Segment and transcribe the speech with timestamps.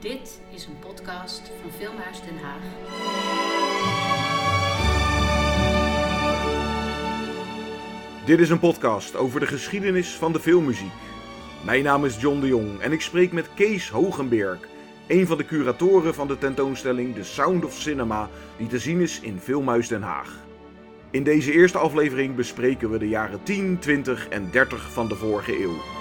[0.00, 2.62] Dit is een podcast van Filmhuis Den Haag.
[8.24, 10.92] Dit is een podcast over de geschiedenis van de filmmuziek.
[11.64, 14.58] Mijn naam is John de Jong en ik spreek met Kees Hogenberg,
[15.06, 19.20] een van de curatoren van de tentoonstelling The Sound of Cinema, die te zien is
[19.20, 20.38] in Filmhuis Den Haag.
[21.10, 25.62] In deze eerste aflevering bespreken we de jaren 10, 20 en 30 van de vorige
[25.62, 25.99] eeuw.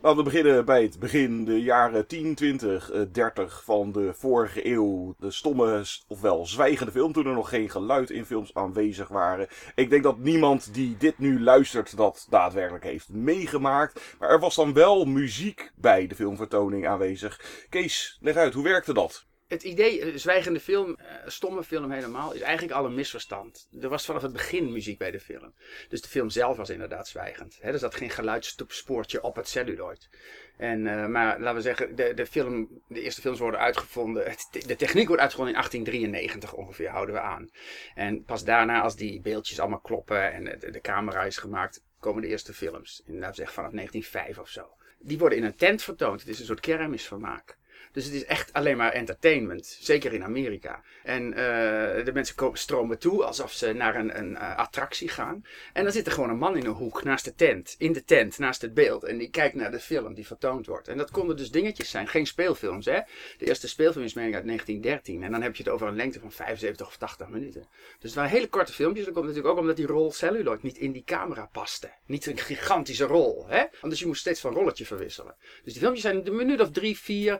[0.00, 4.66] Laten we beginnen bij het begin, de jaren 10, 20, eh, 30 van de vorige
[4.66, 5.14] eeuw.
[5.18, 9.48] De stomme, ofwel zwijgende film, toen er nog geen geluid in films aanwezig waren.
[9.74, 14.16] Ik denk dat niemand die dit nu luistert dat daadwerkelijk heeft meegemaakt.
[14.18, 17.40] Maar er was dan wel muziek bij de filmvertoning aanwezig.
[17.68, 19.27] Kees, leg uit, hoe werkte dat?
[19.48, 23.68] Het idee, eh, zwijgende film, eh, stomme film helemaal, is eigenlijk al een misverstand.
[23.80, 25.54] Er was vanaf het begin muziek bij de film.
[25.88, 27.58] Dus de film zelf was inderdaad zwijgend.
[27.60, 30.08] Er zat geen geluidsspoortje op het celluloid.
[30.56, 34.36] En, eh, maar laten we zeggen, de, de, film, de eerste films worden uitgevonden.
[34.66, 37.50] De techniek wordt uitgevonden in 1893 ongeveer, houden we aan.
[37.94, 42.22] En pas daarna, als die beeldjes allemaal kloppen en de, de camera is gemaakt, komen
[42.22, 43.02] de eerste films.
[43.06, 44.76] In, laten we zeggen vanaf 1905 of zo.
[44.98, 46.20] Die worden in een tent vertoond.
[46.20, 47.56] Het is een soort kermisvermaak.
[47.92, 49.78] Dus het is echt alleen maar entertainment.
[49.80, 50.82] Zeker in Amerika.
[51.02, 55.44] En eh, de mensen stromen toe alsof ze naar een, een eh, attractie gaan.
[55.72, 57.74] En dan zit er gewoon een man in een hoek naast de tent.
[57.78, 59.04] In de tent, naast het beeld.
[59.04, 60.88] En die kijkt naar de film die vertoond wordt.
[60.88, 62.08] En dat konden dus dingetjes zijn.
[62.08, 63.00] Geen speelfilms, hè.
[63.38, 65.22] De eerste speelfilm is meen uit 1913.
[65.22, 67.66] En dan heb je het over een lengte van 75 of 80 minuten.
[67.70, 69.04] Dus het waren hele korte filmpjes.
[69.04, 71.92] Dat komt natuurlijk ook omdat die rol celluloid niet in die camera paste.
[72.06, 73.64] Niet een gigantische rol, hè.
[73.80, 75.34] Anders je moest steeds van rolletje verwisselen.
[75.64, 77.38] Dus die filmpjes zijn een minuut of drie, vier,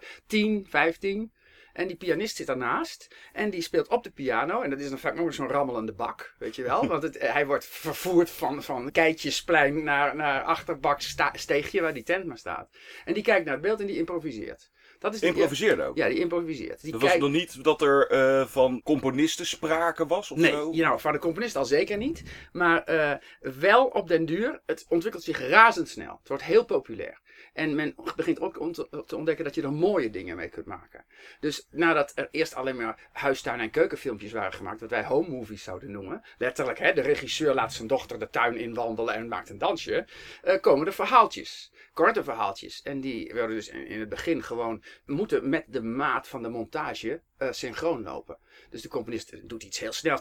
[0.48, 1.32] 10, 15.
[1.72, 3.14] En die pianist zit daarnaast.
[3.32, 4.60] En die speelt op de piano.
[4.62, 6.34] En dat is dan vaak nog eens zo'n rammelende bak.
[6.38, 6.86] Weet je wel?
[6.88, 12.24] Want het, eh, hij wordt vervoerd van, van Keitjesplein naar, naar Achterbaksteegje waar die tent
[12.24, 12.69] maar staat.
[13.04, 14.70] En die kijkt naar het beeld en die improviseert.
[14.98, 15.96] Dat is de- Improviseerde ook.
[15.96, 16.82] Ja, die improviseert.
[16.82, 20.70] Die Dat was nog niet dat er eh, van componisten sprake was of Nee, zo?
[20.70, 22.22] nou, van de componist al zeker niet.
[22.53, 24.60] Maar eh, wel op den duur.
[24.66, 26.16] Het ontwikkelt zich razendsnel.
[26.19, 27.20] Het wordt heel populair.
[27.58, 28.74] En men begint ook
[29.06, 31.04] te ontdekken dat je er mooie dingen mee kunt maken.
[31.41, 35.62] Dus nadat er eerst alleen maar huistuin- en keukenfilmpjes waren gemaakt, wat wij home movies
[35.62, 36.22] zouden noemen.
[36.38, 40.06] Letterlijk, hè, de regisseur laat zijn dochter de tuin inwandelen en maakt een dansje.
[40.42, 41.72] eh, komen er verhaaltjes.
[41.92, 42.82] Korte verhaaltjes.
[42.82, 47.20] En die werden dus in, het begin gewoon moeten met de maat van de montage
[47.36, 48.38] eh, synchroon lopen.
[48.70, 50.18] Dus de componist doet iets heel snel.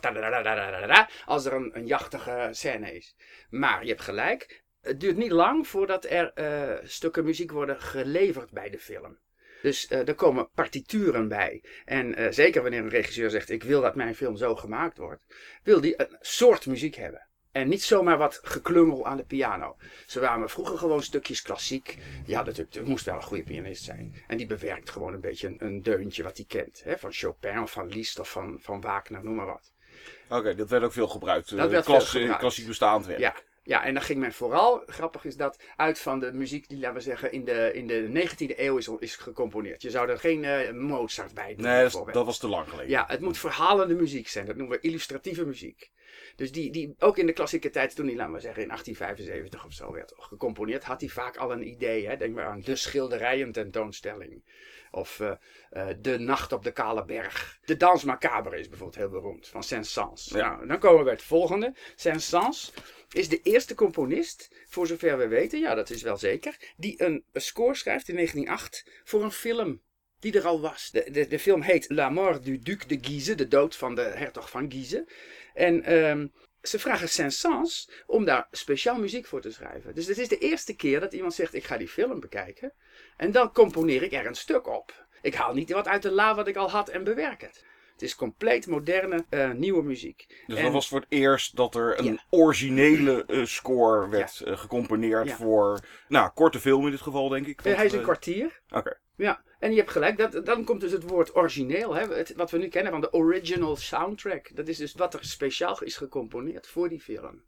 [1.25, 3.15] Als er een, een jachtige scène is.
[3.49, 4.65] Maar je hebt gelijk.
[4.87, 9.17] Het duurt niet lang voordat er eh, stukken muziek worden geleverd bij de film.
[9.61, 11.63] Dus eh, er komen partituren bij.
[11.85, 15.23] En eh, zeker wanneer een regisseur zegt: Ik wil dat mijn film zo gemaakt wordt,
[15.63, 17.27] wil die een soort muziek hebben.
[17.51, 19.75] En niet zomaar wat geklungel aan de piano.
[20.05, 21.97] Ze waren vroeger gewoon stukjes klassiek.
[22.25, 24.23] Ja, natuurlijk, er moest wel een goede pianist zijn.
[24.27, 26.81] En die bewerkt gewoon een beetje een, een deuntje wat hij kent.
[26.83, 26.97] Hè?
[26.97, 29.71] Van Chopin of van Liszt of van, van Wagner, noem maar wat.
[30.29, 31.57] Oké, dat werd ook veel gebruikt.
[31.57, 32.37] Dat werd veel gebruikt.
[32.37, 33.19] Klassiek bestaand werk.
[33.19, 33.35] Ja,
[33.67, 36.95] ja, en dan ging men vooral, grappig is dat, uit van de muziek die, laten
[36.95, 39.81] we zeggen, in de, in de 19e eeuw is, is gecomponeerd.
[39.81, 41.63] Je zou er geen eh, Mozart bij doen.
[41.65, 42.15] Nee, dat, is- bijvoorbeeld.
[42.15, 42.89] dat was te lang geleden.
[42.91, 44.45] Ja, het moet verhalende muziek zijn.
[44.45, 45.91] Dat noemen we illustratieve muziek.
[46.37, 49.65] Dus die, die ook in de klassieke tijd, toen die, laten we zeggen, in 1875
[49.65, 52.07] of zo werd gecomponeerd, had hij vaak al een idee.
[52.07, 52.17] Hè?
[52.17, 54.43] Denk maar aan de schilderijen tentoonstelling.
[54.91, 55.31] Of eh,
[55.69, 57.59] eh, De Nacht op de Kale Berg.
[57.65, 60.29] De Dans Macabre is bijvoorbeeld heel beroemd, van Saint-Saëns.
[60.29, 60.55] Ja.
[60.55, 61.73] Nou, dan komen we bij het volgende.
[61.95, 62.73] Saint-Saëns
[63.11, 67.23] is de eerste componist, voor zover we weten, ja dat is wel zeker, die een
[67.33, 69.81] score schrijft in 1908 voor een film
[70.19, 70.91] die er al was.
[70.91, 74.01] De, de, de film heet La mort du duc de Guise, de dood van de
[74.01, 75.07] hertog van Guise.
[75.57, 76.27] En ehm,
[76.61, 79.95] ze vragen Saint-Saëns om daar speciaal muziek voor te schrijven.
[79.95, 82.73] Dus het is de eerste keer dat iemand zegt, ik ga die film bekijken.
[83.17, 85.05] En dan componeer ik er een stuk op.
[85.21, 87.65] Ik haal niet wat uit de la wat ik al had en bewerk het.
[87.91, 90.43] Het is compleet moderne, eh, nieuwe muziek.
[90.47, 92.23] Dus En- dat was voor het eerst dat er een Ja.
[92.29, 95.35] originele eh, score werd eh, gecomponeerd Ja.
[95.35, 97.59] voor, nou, korte film in dit geval, denk ik.
[97.63, 98.61] Hij is een kwartier.
[98.69, 98.97] Oké.
[99.17, 102.51] Ja, en je hebt gelijk, dat, dan komt dus het woord origineel, hè, het, wat
[102.51, 104.55] we nu kennen van de original soundtrack.
[104.55, 107.43] Dat is dus wat er speciaal is gecomponeerd voor die film.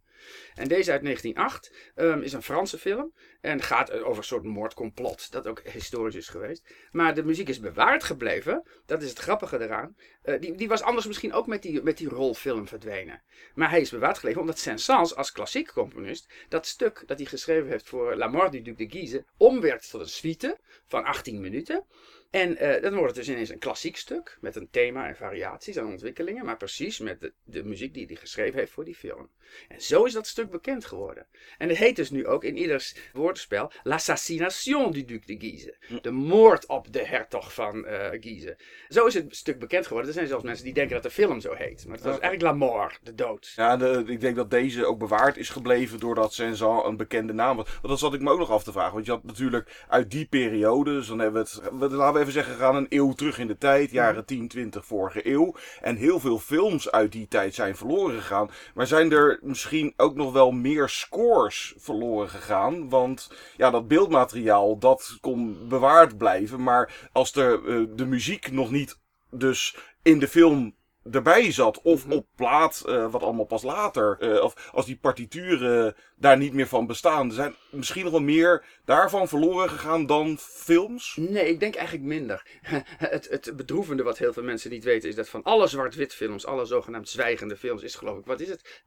[0.55, 5.31] En deze uit 1908 ehm, is een Franse film en gaat over een soort moordcomplot,
[5.31, 6.73] dat ook historisch is geweest.
[6.91, 9.95] Maar de muziek is bewaard gebleven, dat is het grappige eraan.
[10.21, 13.21] Eh, die, die was anders misschien ook met die, met die rolfilm verdwenen.
[13.53, 17.69] Maar hij is bewaard gebleven omdat Saint-Saëns als klassiek componist dat stuk dat hij geschreven
[17.69, 21.85] heeft voor La Mort du Duc de Guise omwerkt tot een suite van 18 minuten.
[22.29, 25.75] En eh, dan wordt het dus ineens een klassiek stuk met een thema en variaties
[25.75, 29.29] en ontwikkelingen, maar precies met de, de muziek die hij geschreven heeft voor die film.
[29.67, 31.27] En zo is dat stuk bekend geworden.
[31.57, 35.75] En het heet dus nu ook in ieders woordenspel L'assassination du duc de Guise.
[36.01, 38.57] De moord op de hertog van uh, Guise.
[38.87, 40.07] Zo is het stuk bekend geworden.
[40.07, 41.85] Er zijn zelfs mensen die denken dat de film zo heet.
[41.85, 43.53] Maar het was eigenlijk La Mort, de dood.
[43.55, 47.57] Ja, de, ik denk dat deze ook bewaard is gebleven doordat Saint-Jean een bekende naam
[47.57, 47.65] was.
[47.65, 48.93] Want dat zat ik me ook nog af te vragen.
[48.93, 52.43] Want je had natuurlijk uit die periode, dus dan hebben we het, laten we even
[52.43, 53.91] zeggen, gaan een eeuw terug in de tijd.
[53.91, 55.55] Jaren 10, 20 vorige eeuw.
[55.81, 58.49] En heel veel films uit die tijd zijn verloren gegaan.
[58.73, 62.89] Maar zijn er misschien ook nog wel meer scores verloren gegaan?
[62.89, 66.63] Want ja, dat beeldmateriaal, dat kon bewaard blijven.
[66.63, 68.99] Maar als de, uh, de muziek nog niet
[69.31, 70.75] dus in de film
[71.11, 71.81] erbij zat.
[71.81, 74.17] Of op plaat, uh, wat allemaal pas later.
[74.19, 77.27] Uh, of als die partituren daar niet meer van bestaan.
[77.27, 81.17] Er zijn misschien nog wel meer daarvan verloren gegaan dan films?
[81.19, 82.45] Nee, ik denk eigenlijk minder.
[82.97, 86.45] het, het bedroevende wat heel veel mensen niet weten is dat van alle zwart-wit films,
[86.45, 88.81] alle zogenaamd zwijgende films, is geloof ik, wat is het?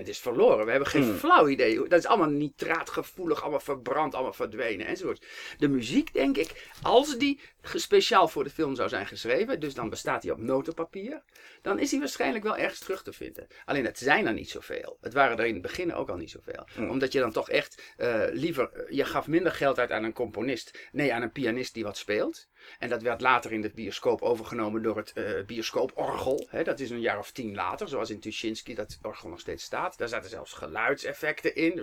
[0.00, 0.64] 80% is verloren.
[0.64, 1.16] We hebben geen hmm.
[1.16, 1.88] flauw idee.
[1.88, 5.26] Dat is allemaal nitraatgevoelig, allemaal verbrand, allemaal verdwenen enzovoort.
[5.58, 7.40] De muziek, denk ik, als die
[7.74, 11.22] speciaal voor de film zou zijn geschreven, dus dan bestaat die op notenpapier,
[11.62, 13.46] dan is die waarschijnlijk wel ergens terug te vinden.
[13.64, 14.98] Alleen het zijn er niet zoveel.
[15.00, 16.66] Het waren er in het begin ook al niet zoveel.
[16.74, 16.90] Hmm.
[16.90, 20.88] Omdat je dan toch echt uh, liever, je gaf minder geld uit aan een componist,
[20.92, 22.48] nee, aan een pianist die wat speelt.
[22.78, 26.48] En dat werd later in de bioscoop overgenomen door het uh, bioscooporgel.
[26.62, 29.98] Dat is een jaar of tien later, zoals in Tuschinski dat orgel nog steeds staat.
[29.98, 31.80] Daar zaten zelfs geluidseffecten in.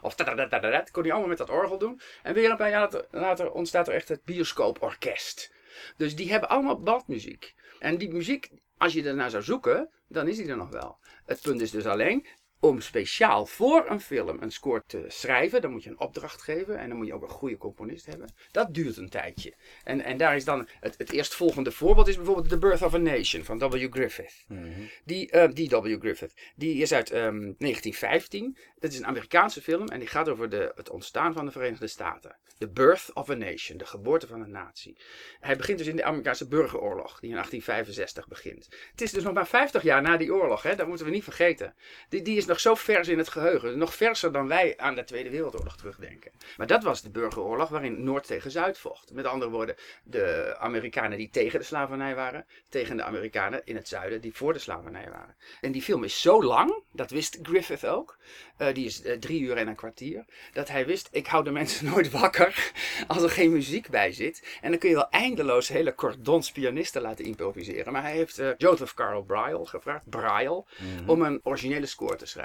[0.00, 2.00] Of dat kon hij allemaal met dat orgel doen.
[2.22, 5.52] En weer een paar jaar later ontstaat er echt het bioscooporkest.
[5.96, 7.54] Dus die hebben allemaal bandmuziek.
[7.80, 10.98] En die muziek, als je ernaar zou zoeken, dan is die er nog wel.
[11.24, 12.26] Het punt is dus alleen,
[12.60, 16.78] om speciaal voor een film een score te schrijven, dan moet je een opdracht geven
[16.78, 18.34] en dan moet je ook een goede componist hebben.
[18.50, 19.54] Dat duurt een tijdje.
[19.84, 22.98] En, en daar is dan het, het eerstvolgende voorbeeld is bijvoorbeeld The Birth of a
[22.98, 23.86] Nation van W.
[23.90, 24.44] Griffith.
[24.48, 24.68] Mm
[25.04, 26.00] die, uh, die W.
[26.00, 26.34] Griffith.
[26.56, 28.56] Die is uit um, ehm, 1915.
[28.78, 31.86] Dat is een Amerikaanse film en die gaat over de, het ontstaan van de Verenigde
[31.86, 32.36] Staten.
[32.58, 34.96] The Birth of a Nation, de geboorte van een natie.
[35.40, 38.68] Hij begint dus in de Amerikaanse burgeroorlog, die in 1865 begint.
[38.90, 40.74] Het is dus nog maar 50 jaar na die oorlog, hè?
[40.74, 41.74] dat moeten we niet vergeten.
[42.08, 43.78] Die, die is nog zo vers in het geheugen.
[43.78, 46.30] Nog verser dan wij aan de Tweede Wereldoorlog terugdenken.
[46.56, 49.12] Maar dat was de burgeroorlog waarin Noord tegen Zuid vocht.
[49.12, 53.88] Met andere woorden, de Amerikanen die tegen de slavernij waren, tegen de Amerikanen in het
[53.88, 55.34] zuiden die voor de slavernij waren.
[55.60, 58.18] En die film is zo lang, dat wist Griffith ook.
[58.58, 60.24] Uh, die is uh, drie uur en een kwartier.
[60.52, 62.72] Dat hij wist, ik hou de mensen nooit wakker
[63.06, 64.58] als er geen muziek bij zit.
[64.60, 67.92] En dan kun je wel eindeloos hele cordons pianisten laten improviseren.
[67.92, 71.08] Maar hij heeft uh, Joseph Carl Braille gevraagd, Braille, mm -hmm.
[71.08, 72.38] om een originele score te schrijven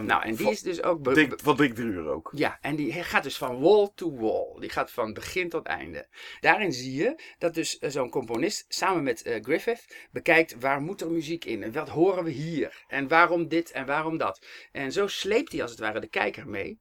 [0.00, 1.14] nou, en die is dus ook...
[1.14, 2.32] Dik, van dik drie uur ook.
[2.34, 4.60] Ja, en die gaat dus van wall to wall.
[4.60, 6.06] Die gaat van begin tot einde.
[6.40, 11.00] Daarin zie je dat dus eh, zo'n componist samen met uh, Griffith bekijkt waar moet
[11.00, 14.46] er muziek in en wat horen we hier en waarom dit en waarom dat.
[14.72, 16.78] En zo sleept hij als het ware de kijker mee.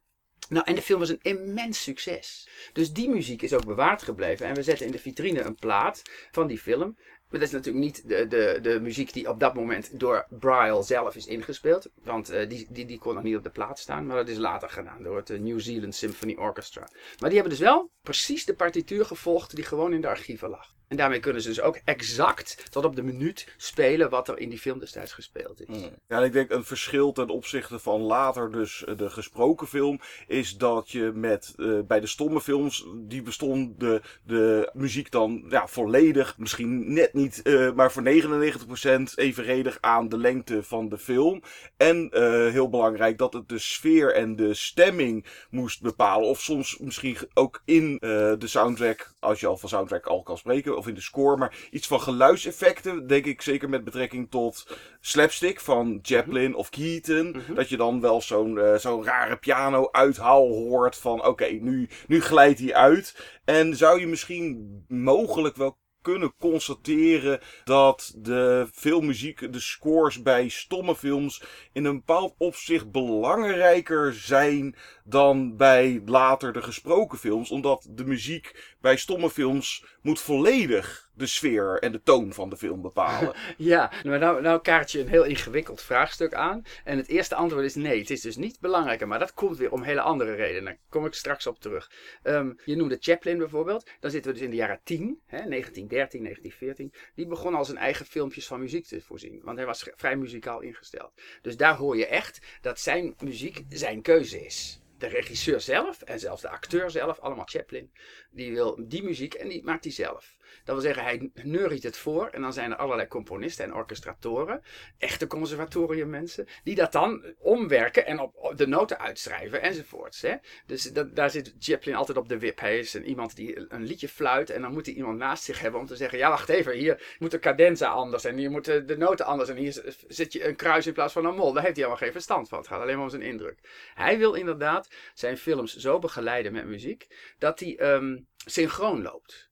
[0.50, 2.50] Nou, en de film was een immens succes.
[2.74, 4.46] Dus die muziek is ook bewaard gebleven.
[4.46, 6.02] En we zetten in de vitrine een plaat
[6.32, 6.98] van die film.
[7.30, 10.84] Maar dat is natuurlijk niet de, de, de muziek die op dat moment door Braille
[10.84, 11.90] zelf is ingespeeld.
[12.04, 14.06] Want uh, die, die, die kon nog niet op de plaat staan.
[14.06, 16.88] Maar dat is later gedaan door het uh, New Zealand Symphony Orchestra.
[17.20, 20.77] Maar die hebben dus wel precies de partituur gevolgd die gewoon in de archieven lag.
[20.88, 24.50] En daarmee kunnen ze dus ook exact tot op de minuut spelen wat er in
[24.50, 25.68] die film destijds gespeeld is.
[25.68, 25.90] Hmm.
[26.08, 30.00] Ja, en ik denk een verschil ten opzichte van later dus eh, de gesproken film
[30.28, 35.46] is dat je met uh, bij de stomme films die bestond de, de muziek dan
[35.50, 40.98] ja, volledig, misschien net niet, uh, maar voor 99% evenredig aan de lengte van de
[40.98, 41.42] film.
[41.78, 42.10] En
[42.52, 46.28] heel belangrijk dat het de sfeer en de stemming moest bepalen.
[46.28, 50.77] Of soms misschien ook in de soundtrack, als je al van soundtrack al kan spreken
[50.78, 55.60] of in de score, maar iets van geluidseffecten, denk ik zeker met betrekking tot slapstick
[55.60, 57.30] van Chaplin of Keaton.
[57.30, 57.54] Mhm.
[57.54, 62.22] Dat je dan wel zo'n uh, zo'n rare piano uithaal hoort van oké, nu, nu
[62.22, 63.40] glijdt hij uit.
[63.46, 70.96] En zou je misschien mogelijk wel kunnen constateren dat de filmmuziek, de scores bij stomme
[70.96, 71.44] films
[71.74, 74.76] in een bepaald opzicht belangrijker zijn
[75.10, 77.52] dan bij later de gesproken films.
[77.52, 82.58] Omdat de muziek bij stomme films moet volledig de sfeer en de toon van de
[82.58, 83.34] film bepalen.
[83.58, 86.64] ja, maar nou, nou kaart je een heel ingewikkeld vraagstuk aan.
[86.84, 89.08] En het eerste antwoord is nee, het is dus niet belangrijker.
[89.08, 90.64] Maar dat komt weer om hele andere redenen.
[90.64, 91.92] Daar kom ik straks op terug.
[92.24, 93.90] Um, je noemde Chaplin bijvoorbeeld.
[94.00, 96.94] Dan zitten we dus in de jaren 10, hè, 1913, 1914.
[97.16, 99.42] Die begon al zijn eigen filmpjes van muziek te voorzien.
[99.44, 101.12] Want hij was vrij muzikaal ingesteld.
[101.42, 104.82] Dus daar hoor je echt dat zijn muziek zijn keuze is.
[104.98, 107.92] De regisseur zelf en zelfs de acteur zelf, allemaal Chaplin,
[108.32, 110.37] die wil die muziek en die maakt hij zelf.
[110.64, 114.62] Dat wil zeggen, hij neuriet het voor en dan zijn er allerlei componisten en orchestratoren,
[114.98, 120.22] echte conservatoriummensen, die dat dan omwerken en op de noten uitschrijven enzovoorts.
[120.22, 120.36] Hè?
[120.66, 122.60] Dus dat, daar zit Chaplin altijd op de wip.
[122.60, 125.80] Hij is iemand die een liedje fluit en dan moet hij iemand naast zich hebben
[125.80, 128.98] om te zeggen, ja wacht even, hier moet de cadenza anders en hier moeten de
[128.98, 131.54] noten anders en hier zit je een kruis in plaats van een mol.
[131.54, 132.58] Daar heeft hij allemaal geen verstand van.
[132.58, 133.60] Het gaat alleen maar om zijn indruk.
[133.94, 139.47] Hij wil inderdaad zijn films zo begeleiden met muziek dat hij um, synchroon loopt.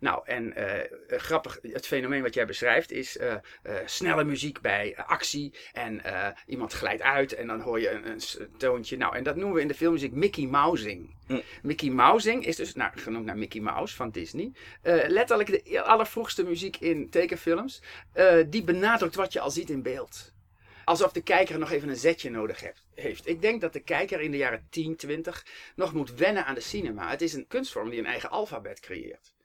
[0.00, 0.72] Nou, en uh,
[1.08, 3.34] grappig, het fenomeen wat jij beschrijft is uh,
[3.84, 5.54] snelle muziek bij actie.
[5.72, 6.02] En
[6.46, 8.20] iemand glijdt uit en dan hoor je een, een,
[8.56, 8.96] toontje.
[8.96, 11.14] Nou, en dat noemen we in de filmmuziek Mickey Mousing.
[11.26, 11.42] Mm.
[11.62, 14.52] Mickey Mousing is dus nou, genoemd naar Mickey Mouse van Disney.
[15.06, 17.82] letterlijk de allervroegste muziek in tekenfilms.
[18.46, 20.36] die benadrukt wat je al ziet in beeld
[20.84, 23.28] alsof de kijker nog even een zetje nodig heeft.
[23.28, 26.60] Ik denk dat de kijker in de jaren 10, 20 nog moet wennen aan de
[26.60, 27.10] cinema.
[27.10, 29.36] Het is een kunstvorm die een eigen alfabet creëert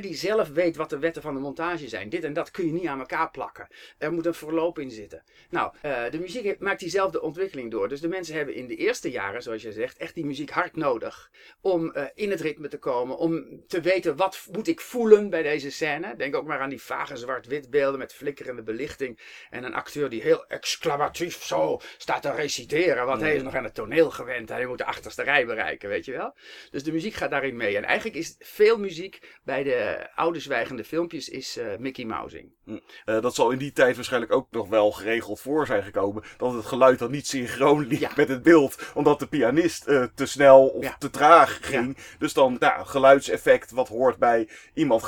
[0.00, 2.08] die zelf weet wat de wetten van de montage zijn.
[2.08, 3.68] Dit en dat kun je niet aan elkaar plakken.
[3.98, 5.22] Er moet een verloop in zitten.
[5.50, 7.88] Nou, uh, de muziek maakt diezelfde ontwikkeling door.
[7.88, 10.76] Dus de mensen hebben in de eerste jaren, zoals je zegt, echt die muziek hard
[10.76, 11.30] nodig.
[11.60, 13.16] Om uh, in het ritme te komen.
[13.16, 16.16] Om te weten wat moet ik voelen bij deze scène.
[16.16, 19.20] Denk ook maar aan die vage zwart-wit beelden met flikkerende belichting.
[19.50, 23.06] En een acteur die heel exclamatief zo staat te reciteren.
[23.06, 24.48] Want hij is nog aan het toneel gewend.
[24.48, 26.34] Hij moet de achterste rij bereiken, weet je wel.
[26.70, 27.76] Dus de muziek gaat daarin mee.
[27.76, 32.54] En eigenlijk is veel muziek bij de uh, oude zwijgende filmpjes is uh, Mickey Mousing.
[32.64, 36.22] Uh, dat zal in die tijd waarschijnlijk ook nog wel geregeld voor zijn gekomen.
[36.36, 38.78] Dat het geluid dan niet synchroon liep met het beeld.
[38.94, 41.96] Omdat de pianist te snel of te traag ging.
[42.18, 45.02] Dus dan nou, geluidseffect wat hoort bij iemand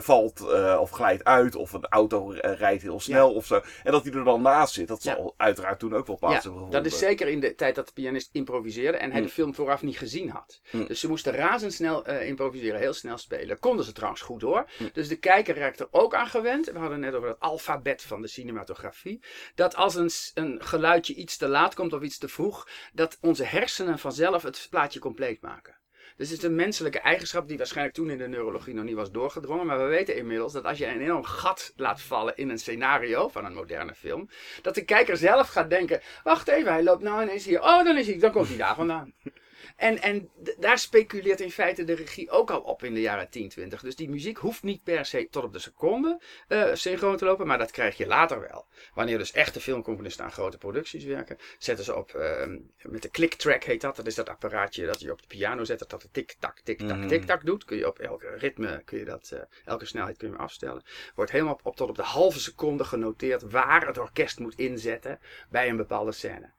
[0.00, 0.40] valt
[0.78, 1.54] of glijdt uit.
[1.54, 3.60] Of een auto rijdt heel snel of zo.
[3.84, 4.88] En dat hij er dan naast zit.
[4.88, 6.82] Dat zal uiteraard toen ook wel plaats hebben gevonden.
[6.82, 8.98] Dat is zeker in de tijd dat de pianist improviseerde.
[8.98, 9.26] En hij mm.
[9.26, 10.60] de film vooraf niet gezien had.
[10.70, 10.86] Mm.
[10.86, 12.80] Dus ze moesten razendsnel improviseren.
[12.80, 13.58] Heel snel spelen.
[13.58, 14.70] Konden ze trouwens goed hoor.
[14.76, 14.88] Hm.
[14.92, 16.66] Dus de kijker raakt er ook aan gewend.
[16.66, 19.22] We hadden net over het alfabet van de cinematografie.
[19.54, 23.44] Dat als een, een geluidje iets te laat komt of iets te vroeg, dat onze
[23.44, 25.78] hersenen vanzelf het plaatje compleet maken.
[26.20, 29.10] Dus het is een menselijke eigenschap die waarschijnlijk toen in de neurologie nog niet was
[29.10, 29.66] doorgedrongen.
[29.66, 33.28] Maar we weten inmiddels dat als je een enorm gat laat vallen in een scenario
[33.28, 34.28] van een moderne film,
[34.62, 37.60] dat de kijker zelf gaat denken: wacht even, hij loopt nou ineens hier.
[37.60, 39.12] Oh, dan is hij, dan komt hij daar vandaan.
[39.76, 43.48] En, en daar speculeert in feite de regie ook al op in de jaren 10,
[43.48, 43.82] 20.
[43.82, 47.46] Dus die muziek hoeft niet per se tot op de seconde uh, synchroon te lopen,
[47.46, 48.66] maar dat krijg je later wel.
[48.94, 52.46] Wanneer dus echte filmcomponisten aan grote producties werken, zetten ze op, uh,
[52.82, 53.96] met de click track heet dat.
[53.96, 57.08] Dat is dat apparaatje dat je op de piano zet, dat de tik-tak, tik-tak, mm.
[57.08, 57.64] tik-tak doet.
[57.64, 60.82] Kun je op elke ritme, kun je dat, uh, elke snelheid kun je hem afstellen.
[61.14, 65.18] Wordt helemaal op, op, tot op de halve seconde genoteerd waar het orkest moet inzetten
[65.50, 66.50] bij een bepaalde scène.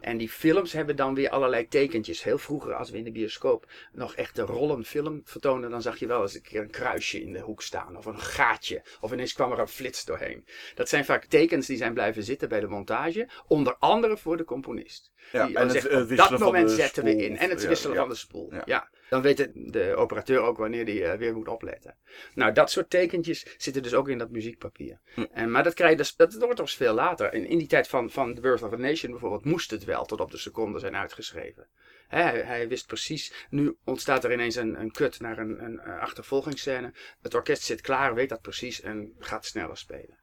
[0.00, 2.22] En die films hebben dan weer allerlei tekentjes.
[2.22, 6.06] Heel vroeger, als we in de bioscoop nog echt de rollenfilm vertoonden, dan zag je
[6.06, 7.96] wel eens een keer een kruisje in de hoek staan.
[7.96, 8.82] Of een gaatje.
[9.00, 10.46] Of ineens kwam er een flits doorheen.
[10.74, 13.28] Dat zijn vaak tekens die zijn blijven zitten bij de montage.
[13.46, 15.10] Onder andere voor de componist.
[15.32, 17.38] Ja, die en het, zegt, op dat moment zetten we in.
[17.38, 18.52] En het wisselen van de spoel.
[18.64, 18.90] ja.
[19.10, 21.96] Dan weet de operateur ook wanneer hij uh, weer moet opletten.
[22.34, 25.00] Nou, dat soort tekentjes zitten dus ook in dat muziekpapier.
[25.14, 25.26] Hm.
[25.32, 27.32] En, maar dat, krijg je dus, dat wordt toch veel later.
[27.32, 30.04] In, in die tijd van, van The Birth of a Nation bijvoorbeeld moest het wel
[30.04, 31.68] tot op de seconde zijn uitgeschreven.
[32.08, 36.92] hij, hij, wist precies, nu ontstaat er ineens een, een cut naar een, een achtervolgingsscène.
[37.22, 40.19] Het orkest zit klaar, weet dat precies en gaat sneller spelen.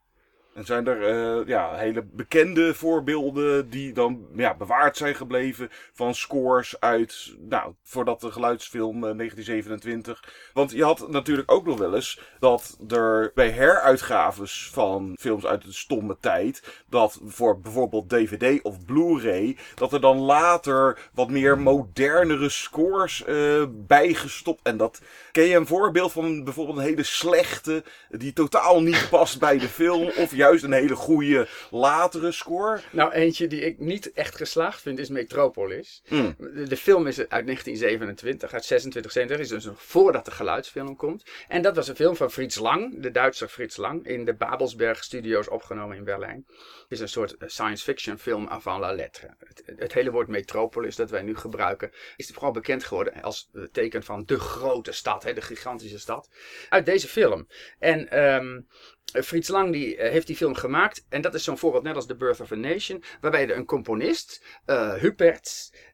[0.58, 6.16] En zijn er uh, ja, hele bekende voorbeelden die dan ja, bewaard zijn gebleven van
[6.16, 10.52] scores uit, nou, voordat de geluidsfilm uh, 1927.
[10.54, 15.64] Want je had natuurlijk ook nog wel eens dat er bij heruitgaves van films uit
[15.64, 21.58] de stomme tijd, dat voor bijvoorbeeld DVD of Blu-ray, dat er dan later wat meer
[21.58, 24.62] modernere scores uh, bijgestopt.
[24.64, 29.40] En dat ken je een voorbeeld van bijvoorbeeld een hele slechte, die totaal niet past
[29.40, 32.80] bij de film, of juist juist een hele goede latere score.
[32.92, 36.04] Nou, eentje die ik niet echt geslaagd vind is Metropolis.
[36.10, 36.36] Mm.
[36.68, 41.24] De film is uit 1927, uit 26, 27, is dus nog voordat de geluidsfilm komt.
[41.48, 45.04] En dat was een film van Frits Lang, de Duitse Frits Lang, in de Babelsberg
[45.04, 46.46] Studios opgenomen in Berlijn.
[46.48, 49.36] Het is een soort science fiction film avant la lettre.
[49.40, 54.04] Het, het hele woord metropolis dat wij nu gebruiken, is vooral bekend geworden als teken
[54.04, 56.30] van de grote stad, hè, de gigantische stad.
[56.70, 57.48] Uit deze film.
[57.80, 58.68] En um,
[59.14, 61.06] Frits Lang die, uh, heeft die film gemaakt.
[61.10, 63.04] En dat is zo'n voorbeeld net als The Birth of a Nation.
[63.22, 64.94] Waarbij een componist, uh,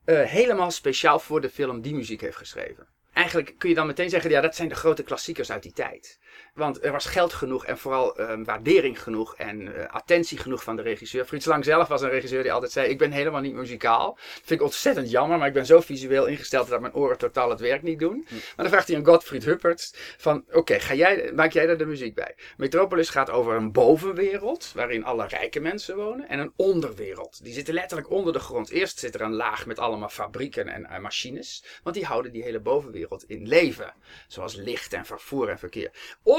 [0.05, 2.88] helemaal speciaal voor de film die muziek heeft geschreven.
[3.13, 6.20] eigenlijk kun je dan meteen zeggen, ja, dat zijn de grote klassiekers uit die tijd.
[6.54, 10.76] Want er was geld genoeg en vooral um, waardering genoeg en uh, attentie genoeg van
[10.76, 11.26] de regisseur.
[11.26, 14.14] Frits Lang zelf was een regisseur die altijd zei: Ik ben helemaal niet muzikaal.
[14.14, 17.50] Dat vind ik ontzettend jammer, maar ik ben zo visueel ingesteld dat mijn oren totaal
[17.50, 18.26] het werk niet doen.
[18.28, 18.34] Hm.
[18.34, 21.86] Maar dan vraagt hij aan Gottfried Hupperts: van, Oké, ga jij, maak jij daar de
[21.86, 22.36] muziek bij?
[22.58, 27.44] Metropolis gaat over een bovenwereld waarin alle rijke mensen wonen en een onderwereld.
[27.44, 28.70] Die zitten letterlijk onder de grond.
[28.70, 32.44] Eerst zit er een laag met allemaal fabrieken en uh, machines, want die houden die
[32.44, 33.94] hele bovenwereld in leven.
[34.28, 35.92] Zoals licht en vervoer en verkeer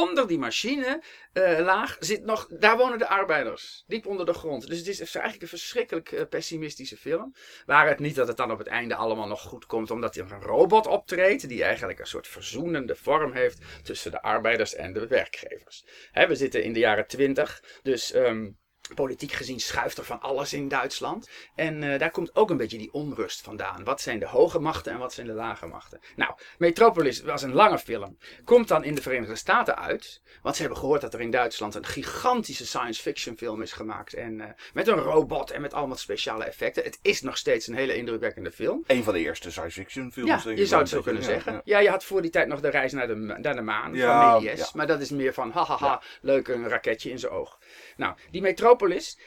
[0.09, 3.85] onder die machine uh, laag zit nog, daar wonen de arbeiders.
[3.87, 4.69] Diep onder de grond.
[4.69, 7.35] Dus het is eigenlijk een verschrikkelijk uh, pessimistische film.
[7.67, 10.33] Waar het niet dat het dan op het einde allemaal nog goed komt, omdat er
[10.33, 15.07] een robot optreedt, die eigenlijk een soort verzoenende vorm heeft tussen de arbeiders en de
[15.07, 15.85] werkgevers.
[16.13, 18.59] Hè, we zitten in de jaren twintig, dus um,
[18.95, 21.29] Politiek gezien schuift er van alles in Duitsland.
[21.55, 23.85] En uh, daar komt ook een beetje die onrust vandaan.
[23.85, 26.01] Wat zijn de hoge machten en wat zijn de lage machten?
[26.17, 28.19] Nou, Metropolis was een lange film.
[28.45, 30.21] Komt dan in de Verenigde Staten uit.
[30.43, 34.15] Want ze hebben gehoord dat er in Duitsland een gigantische science fiction film is gemaakt.
[34.15, 36.85] En uh, met een robot en met allemaal speciale effecten.
[36.85, 38.85] Het is nog steeds een hele indrukwekkende film.
[38.87, 40.45] Een van de eerste science fiction films.
[40.45, 41.53] Ja, je zou het zo kunnen zeggen.
[41.53, 41.79] Ja, ja.
[41.79, 44.73] je had voor die tijd nog de reis naar de, naar de maan van Méliès.
[44.73, 47.59] Maar dat is meer van hahaha, leuk een raketje in zijn oog.
[47.97, 48.74] Nou, die Metropolis,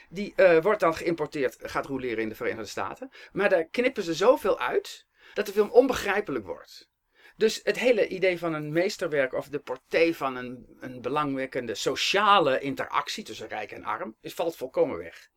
[0.08, 3.10] die uh, wordt dan geïmporteerd, gaat roleren in de Verenigde Staten.
[3.32, 6.88] Maar daar knippen ze zoveel uit, dat de film onbegrijpelijk wordt.
[7.36, 12.60] Dus het hele idee van een meesterwerk of de portée van een, een belangwekkende sociale
[12.60, 15.30] interactie tussen rijk en arm, is, valt volkomen weg.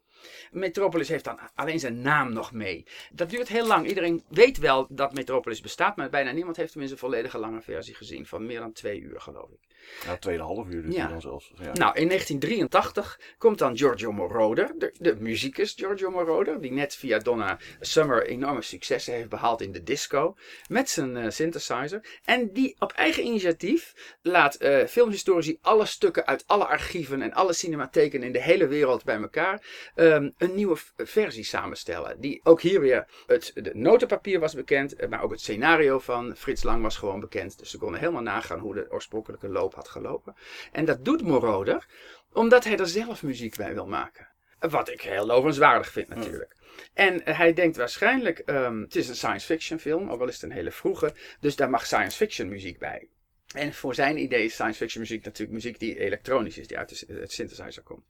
[0.52, 2.86] Metropolis heeft dan alleen zijn naam nog mee.
[3.12, 3.88] Dat duurt heel lang.
[3.88, 7.62] Iedereen weet wel dat Metropolis bestaat, maar bijna niemand heeft hem in zijn volledige lange
[7.62, 8.26] versie gezien.
[8.26, 9.71] Van meer dan twee uur, geloof ik.
[10.06, 11.08] Ja, tweeënhalf uur dus ja.
[11.08, 11.52] dan zelfs.
[11.56, 11.64] Ja.
[11.74, 17.20] Nou, in 1983 komt dan Giorgio Moroder, de, de muzikus Giorgio Moroder, die net via
[17.20, 20.36] Donna Summer enorme successen heeft behaald in de disco,
[20.68, 22.20] met zijn uh, synthesizer.
[22.24, 27.54] En die op eigen initiatief laat uh, filmhistorici alle stukken uit alle archieven en alle
[27.54, 29.62] cinematheken in de hele wereld bij elkaar
[29.96, 32.20] um, een nieuwe versie samenstellen.
[32.20, 36.36] Die ook hier weer, het de notenpapier was bekend, eh, maar ook het scenario van
[36.36, 37.60] Frits Lang was gewoon bekend.
[37.60, 40.36] Dus ze konden helemaal nagaan hoe de oorspronkelijke loop had gelopen.
[40.72, 41.86] En dat doet Moroder
[42.34, 44.28] omdat hij er zelf muziek bij wil maken.
[44.60, 46.56] Wat ik heel lovenswaardig vind natuurlijk.
[46.94, 50.44] En hij denkt waarschijnlijk, um, het is een science fiction film, ook al is het
[50.44, 53.08] een hele vroege, dus daar mag science fiction muziek bij.
[53.54, 56.90] En voor zijn idee is science fiction muziek natuurlijk muziek die elektronisch is, die uit
[56.90, 58.06] de, het synthesizer komt.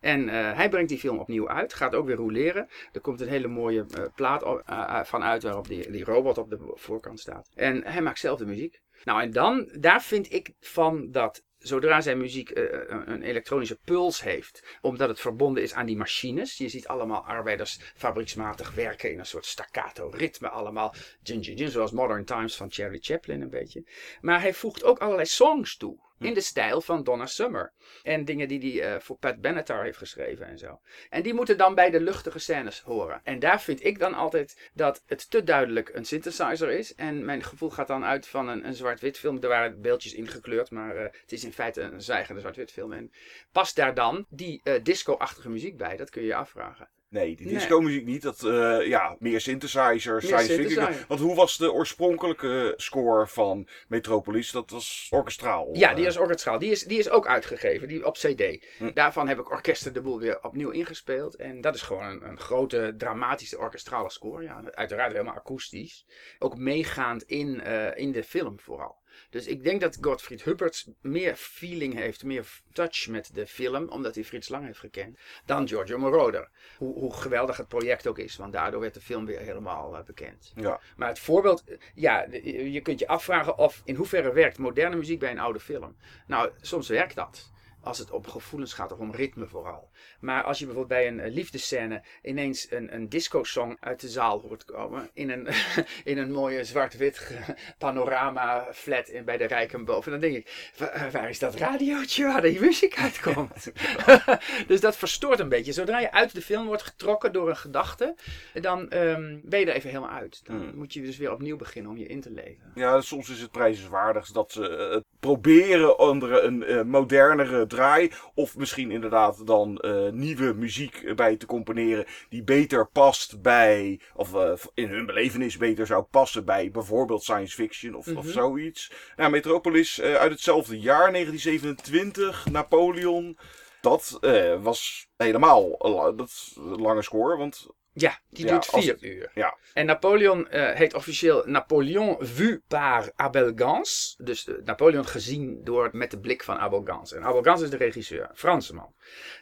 [0.00, 2.68] En uh, hij brengt die film opnieuw uit, gaat ook weer roleren.
[2.92, 6.38] Er komt een hele mooie uh, plaat op, uh, van uit waarop die, die robot
[6.38, 7.50] op de voorkant staat.
[7.54, 8.80] En hij maakt zelf de muziek.
[9.06, 14.22] Nou, en dan, daar vind ik van dat zodra zijn muziek uh, een elektronische puls
[14.22, 16.56] heeft, omdat het verbonden is aan die machines.
[16.56, 20.94] Je ziet allemaal arbeiders fabrieksmatig werken in een soort staccato ritme allemaal.
[21.22, 23.84] Gin, gin, gin, zoals Modern Times van Charlie Chaplin een beetje.
[24.20, 26.05] Maar hij voegt ook allerlei songs toe.
[26.18, 27.72] In de stijl van Donna Summer.
[28.02, 30.80] En dingen die hij uh, voor Pat Benatar heeft geschreven en zo.
[31.10, 33.20] En die moeten dan bij de luchtige scènes horen.
[33.24, 36.94] En daar vind ik dan altijd dat het te duidelijk een synthesizer is.
[36.94, 39.42] En mijn gevoel gaat dan uit van een, een zwart-wit film.
[39.42, 42.92] Er waren beeldjes ingekleurd, maar uh, het is in feite een zwijgende zwart-wit film.
[42.92, 43.12] En
[43.52, 45.96] past daar dan die uh, disco-achtige muziek bij?
[45.96, 46.88] Dat kun je je afvragen.
[47.08, 48.22] Nee, die disco muziek niet.
[48.22, 50.88] Dat, uh, ja, meer synthesizer, science fiction.
[51.08, 54.50] Want hoe was de oorspronkelijke score van Metropolis?
[54.50, 55.68] Dat was orkestraal.
[55.72, 56.58] Ja, die is orkestraal.
[56.58, 58.66] Die is, die is ook uitgegeven, die op cd.
[58.78, 58.90] Hm.
[58.94, 61.36] Daarvan heb ik orkesten de boel weer opnieuw ingespeeld.
[61.36, 64.42] En dat is gewoon een, een grote, dramatische orkestrale score.
[64.42, 66.06] Ja, uiteraard helemaal akoestisch.
[66.38, 69.04] Ook meegaand in, uh, in de film vooral.
[69.30, 74.14] Dus ik denk dat Gottfried Hupperts meer feeling heeft, meer touch met de film, omdat
[74.14, 76.48] hij Frits Lang heeft gekend, dan Giorgio Moroder.
[76.78, 80.02] Hoe, hoe geweldig het project ook is, want daardoor werd de film weer helemaal uh,
[80.02, 80.52] bekend.
[80.56, 80.80] Ja.
[80.96, 85.30] Maar het voorbeeld, ja, je kunt je afvragen of in hoeverre werkt moderne muziek bij
[85.30, 85.96] een oude film.
[86.26, 87.54] Nou, soms werkt dat
[87.86, 89.90] als het om gevoelens gaat of om ritme vooral.
[90.20, 94.64] Maar als je bijvoorbeeld bij een liefdescène ineens een, een disco-song uit de zaal hoort
[94.64, 95.10] komen.
[95.12, 95.48] In een,
[96.12, 97.36] in een mooie zwart-wit
[97.78, 100.10] panorama flat in, bij de Rijkenboven.
[100.10, 100.72] Dan denk ik,
[101.12, 103.72] waar, is dat radiootje waar die muziek uitkomt?
[104.68, 105.72] dus dat verstoort een beetje.
[105.72, 108.14] Zodra je uit de film wordt getrokken door een gedachte,
[108.60, 110.40] dan um, ben je er even helemaal uit.
[110.44, 110.76] Dan hmm.
[110.76, 112.72] moet je dus weer opnieuw beginnen om je in te leven.
[112.74, 118.10] Ja, soms is het prijzenswaardig dat ze het proberen onder een uh, modernere draai.
[118.34, 124.34] Of misschien inderdaad dan uh, nieuwe muziek bij te componeren die beter past bij, of
[124.34, 128.20] uh, in hun belevenis beter zou passen bij bijvoorbeeld science fiction of, mm -hmm.
[128.20, 128.34] of mhm.
[128.34, 128.92] zoiets.
[129.16, 133.38] Nou, Metropolis uh, uit hetzelfde jaar, 1927, Napoleon.
[133.80, 134.18] Dat
[134.60, 135.76] was helemaal
[136.16, 139.30] dat lange score, want Ja, die Ja, duurt vier uur.
[139.34, 139.58] Ja.
[139.72, 144.16] En Napoleon eh, heet officieel Napoleon vu par Abel Gans.
[144.18, 147.12] Dus eh, Napoleon gezien door met de blik van Abel Gans.
[147.12, 148.94] En Abel Gans is de regisseur, Franse man.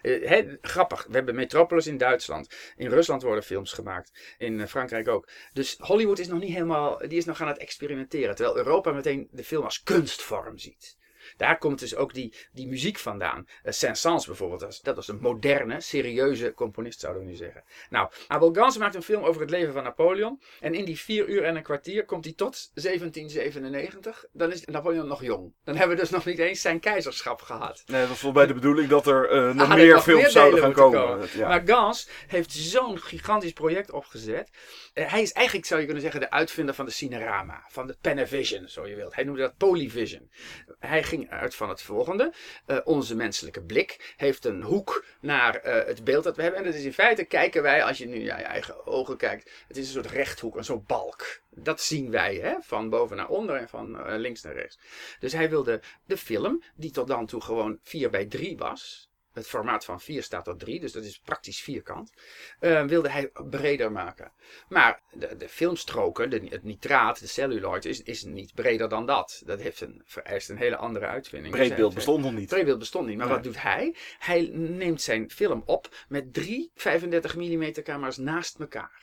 [0.02, 2.72] Eh, hè, grappig, we hebben Metropolis in Duitsland.
[2.76, 4.34] In Rusland worden films gemaakt.
[4.38, 5.28] In Frankrijk ook.
[5.52, 8.34] Dus Hollywood is nog niet helemaal, die is nog aan het experimenteren.
[8.34, 10.96] Terwijl Europa meteen de film als kunstvorm ziet.
[11.36, 13.46] Daar komt dus ook die, die muziek vandaan.
[13.64, 17.64] Uh, Saint-Saëns bijvoorbeeld, dat was, een moderne, serieuze componist zouden we nu zeggen.
[17.90, 20.40] Nou, Abel Gans maakt een film over het leven van Napoleon.
[20.60, 24.24] En in die vier uur en een kwartier komt hij tot 1797.
[24.32, 25.52] Dan is Napoleon nog jong.
[25.64, 27.82] Dan hebben we dus nog niet eens zijn keizerschap gehad.
[27.86, 30.30] Nee, dat was mij de bedoeling dat er eh, nog Ah, meer nog films meer
[30.30, 31.28] zouden gaan komen.
[31.34, 31.48] Ja.
[31.48, 34.50] Maar Gans heeft zo'n gigantisch project opgezet.
[34.92, 37.64] Eh, hij is eigenlijk, zou je kunnen zeggen, de uitvinder van de Cinerama.
[37.68, 39.14] Van de Panavision, zo je wilt.
[39.14, 40.30] Hij noemde dat Polyvision.
[40.78, 42.32] Hij ging uit van het volgende.
[42.66, 46.60] Eh, onze menselijke blik heeft een hoek naar eh, het beeld dat we hebben.
[46.60, 49.50] En dat is in feite, kijken wij, als je nu naar je eigen ogen kijkt.
[49.68, 51.40] Het is een soort rechthoek, een soort balk.
[51.50, 52.54] Dat zien wij, hè?
[52.60, 54.78] van boven naar onder en van eh, links naar rechts.
[55.18, 59.12] Dus hij wilde de film, die tot dan toe gewoon 4 bij 3 was.
[59.34, 62.12] Het formaat van 4 staat tot 3, dus dat is praktisch vierkant.
[62.60, 64.32] eh, wilde hij breder maken.
[64.68, 69.42] Maar de, de filmstroken, de, het nitraat, de celluloid, is, is niet breder dan dat.
[69.46, 71.54] Dat heeft een, vereist een hele andere uitvinding.
[71.54, 72.48] Dus Breedbeeld hij- bestond nog niet.
[72.48, 73.16] Breedbeeld bestond niet.
[73.16, 73.34] Maar Nee.
[73.34, 73.94] wat doet hij?
[74.18, 79.02] Hij neemt zijn film op met drie 35 mm camera's naast elkaar.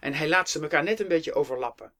[0.00, 1.92] En hij laat ze elkaar net een beetje overlappen.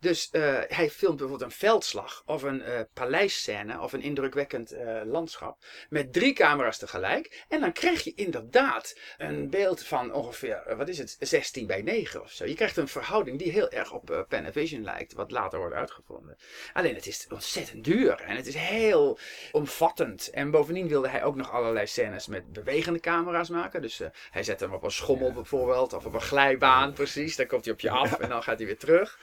[0.00, 5.00] Dus eh, hij filmt bijvoorbeeld een veldslag of een eh, paleisscène of een indrukwekkend eh,
[5.04, 7.44] landschap met drie camera's tegelijk.
[7.48, 12.22] En dan krijg je inderdaad een beeld van ongeveer, wat is het, 16 bij 9
[12.22, 12.46] of zo.
[12.46, 16.36] Je krijgt een verhouding die heel erg op Panavision lijkt, wat later wordt uitgevonden.
[16.72, 19.18] Alleen het is ontzettend duur en het is heel
[19.52, 20.30] omvattend.
[20.30, 23.82] En bovendien wilde hij ook nog allerlei scènes met bewegende camera's maken.
[23.82, 27.36] Dus hij zet hem op een schommel bijvoorbeeld of op een glijbaan precies.
[27.36, 29.18] Dan komt hij op je af en dan gaat hij weer terug.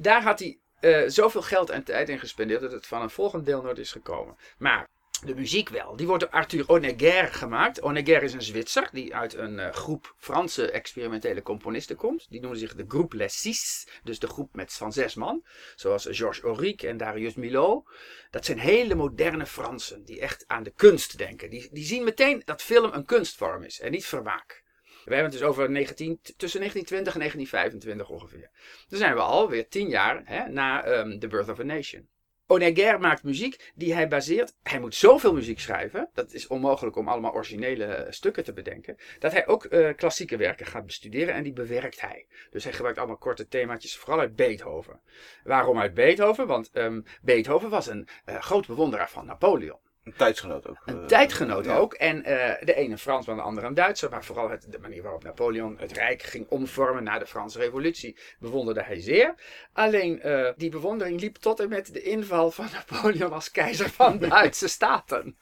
[0.00, 3.46] Daar had hij eh, zoveel geld en tijd in gespendeerd dat het van een volgend
[3.46, 4.36] deel nooit is gekomen.
[4.58, 4.88] Maar
[5.24, 5.96] de muziek wel.
[5.96, 7.78] Die wordt door Arthur Honegger gemaakt.
[7.78, 12.26] Honegger is een Zwitser die uit een eh, groep Franse experimentele componisten komt.
[12.30, 13.88] Die noemen zich de Groupe Les Six.
[14.02, 15.44] Dus de groep met van zes man.
[15.76, 17.88] Zoals Georges Auric en Darius Milhaud.
[18.30, 21.50] Dat zijn hele moderne Fransen die echt aan de kunst denken.
[21.50, 24.66] Die, die zien meteen dat film een kunstvorm is en niet vermaak.
[25.08, 28.50] We hebben het dus over 19, tussen 1920 en 1925 ongeveer.
[28.88, 32.08] Dan zijn we alweer tien jaar hè, na ehm, The Birth of a Nation.
[32.48, 34.54] Honegger maakt muziek die hij baseert.
[34.62, 36.10] Hij moet zoveel muziek schrijven.
[36.12, 38.96] Dat is onmogelijk om allemaal originele eh, stukken te bedenken.
[39.18, 42.26] Dat hij ook eh, klassieke werken gaat bestuderen en die bewerkt hij.
[42.50, 45.00] Dus hij gebruikt allemaal korte themaatjes, vooral uit Beethoven.
[45.44, 46.46] Waarom uit Beethoven?
[46.46, 49.78] Want ehm, Beethoven was een eh, groot bewonderaar van Napoleon.
[50.08, 50.76] Een tijdsgenoot ook.
[50.84, 51.76] Een eh, tijdgenoot ja.
[51.76, 51.94] ook.
[51.94, 54.10] En eh, de ene een Fransman, de andere een Duitser.
[54.10, 58.16] Maar vooral het, de manier waarop Napoleon het Rijk ging omvormen na de Franse Revolutie
[58.38, 59.34] bewonderde hij zeer.
[59.72, 64.18] Alleen eh, die bewondering liep tot en met de inval van Napoleon als keizer van
[64.18, 65.36] de Duitse Staten.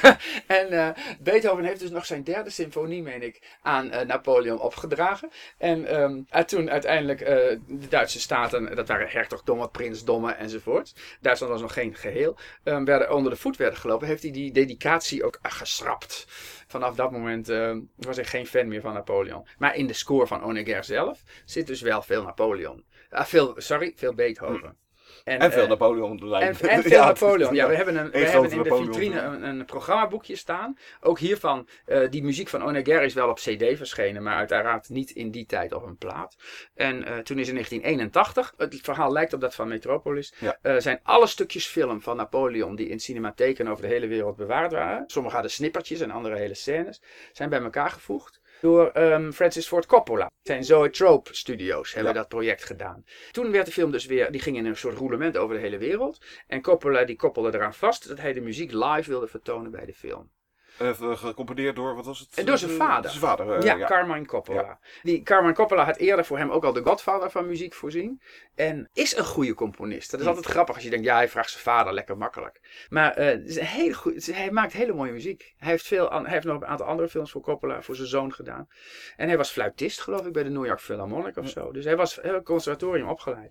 [0.46, 5.30] en Beethoven heeft dus nog zijn derde symfonie, meen ik, aan Napoleon opgedragen.
[5.58, 10.94] En ehm, en toen uiteindelijk de Duitse Staten, dat waren hertogdommen, prinsdommen enzovoort.
[11.20, 12.36] Duitsland was nog geen geheel.
[12.64, 16.24] ehm, werden onder de voet werden gelopen, heeft hij die dedicatie ook geschrapt.
[16.66, 19.46] Vanaf dat moment eh, was hij geen fan meer van Napoleon.
[19.58, 22.84] Maar in de score van Honegger zelf zit dus wel veel Napoleon.
[23.10, 24.76] Ah, veel, sorry, veel Beethoven.
[25.24, 26.16] En veel eh, Napoleon.
[26.16, 26.42] de lijn.
[26.42, 27.54] en, en veel Ja, Napoleon.
[27.54, 30.78] Ja, we hebben, een, we hebben in de vitrine een, een programmaboekje staan.
[31.00, 35.10] Ook hiervan, eh, die muziek van Honegger is wel op cd verschenen, maar uiteraard niet
[35.10, 36.36] in die tijd op een plaat.
[36.74, 40.80] En eh, toen is in 1981, het verhaal lijkt op dat van Metropolis, Ja.
[40.80, 45.04] zijn alle stukjes film van Napoleon die in cinematheken over de hele wereld bewaard waren,
[45.06, 47.02] sommige hadden snippertjes en andere hele scènes,
[47.32, 48.40] zijn bij elkaar gevoegd.
[48.60, 50.30] Door ehm, Francis Ford Coppola.
[50.42, 52.18] Zijn Zoetrope Studios hebben Ja.
[52.18, 53.04] dat project gedaan.
[53.30, 55.78] Toen werd de film dus weer, die ging in een soort roulement over de hele
[55.78, 56.24] wereld.
[56.46, 59.94] En Coppola die koppelde eraan vast dat hij de muziek live wilde vertonen bij de
[59.94, 60.30] film.
[60.78, 62.28] Even gecomponeerd door, wat was het?
[62.34, 63.10] En door zijn Eh, vader.
[63.10, 63.86] Zijn vader, eh, ja, ja.
[63.86, 64.78] Carmine Coppola.
[65.02, 68.20] Die Carmine Coppola had eerder voor hem ook al de godvader van muziek voorzien.
[68.54, 70.10] En is een goede componist.
[70.10, 72.60] Dat is altijd grappig als je denkt, ja, hij vraagt zijn vader lekker makkelijk.
[72.88, 73.94] Maar eh, het is een hele
[74.32, 75.54] hij maakt hele mooie muziek.
[75.58, 78.32] Hij heeft, veel, hij heeft nog een aantal andere films voor Coppola, voor zijn zoon
[78.32, 78.68] gedaan.
[79.16, 81.72] En hij was fluitist, geloof ik, bij de New York Philharmonic of zo.
[81.72, 83.50] Dus hij was heel conservatorium opgeleid.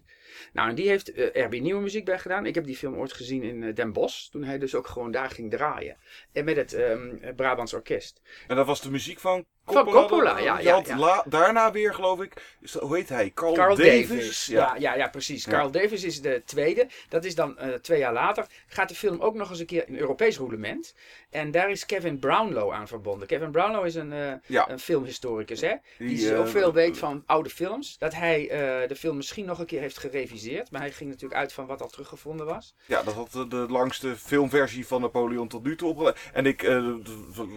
[0.53, 2.45] Nou, en die heeft eh er weer nieuwe muziek bij gedaan.
[2.45, 4.29] Ik heb die film ooit gezien in eh, Den Bosch.
[4.29, 5.97] Toen hij dus ook gewoon daar ging draaien.
[6.31, 8.21] En met het ehm Brabants Orkest.
[8.47, 10.97] En dat was de muziek van Van Coppola, ja, Je ja, ja.
[10.97, 13.31] la- daarna weer, geloof ik, hoe heet hij?
[13.33, 14.07] Carl, Carl Davis.
[14.07, 14.45] Davis.
[14.45, 15.45] Ja, ja, ja, precies.
[15.47, 16.87] Carl Davis is de tweede.
[17.09, 18.45] Dat is dan eh, twee jaar later.
[18.67, 20.95] Gaat de film ook nog eens een keer in Europees roulement.
[21.29, 23.27] En daar is Kevin Brownlow aan verbonden.
[23.27, 24.33] Kevin Brownlow is een, eh,
[24.67, 25.73] een filmhistoricus, hè?
[25.97, 27.97] Die, Die, eh, zoveel weet van oude films.
[27.97, 30.71] Dat hij eh, de film misschien nog een keer heeft gereviseerd.
[30.71, 32.75] Maar hij ging natuurlijk uit van wat al teruggevonden was.
[32.85, 36.19] Ja, dat had de, de langste filmversie van Napoleon tot nu toe opgelegd.
[36.33, 36.87] En ik eh,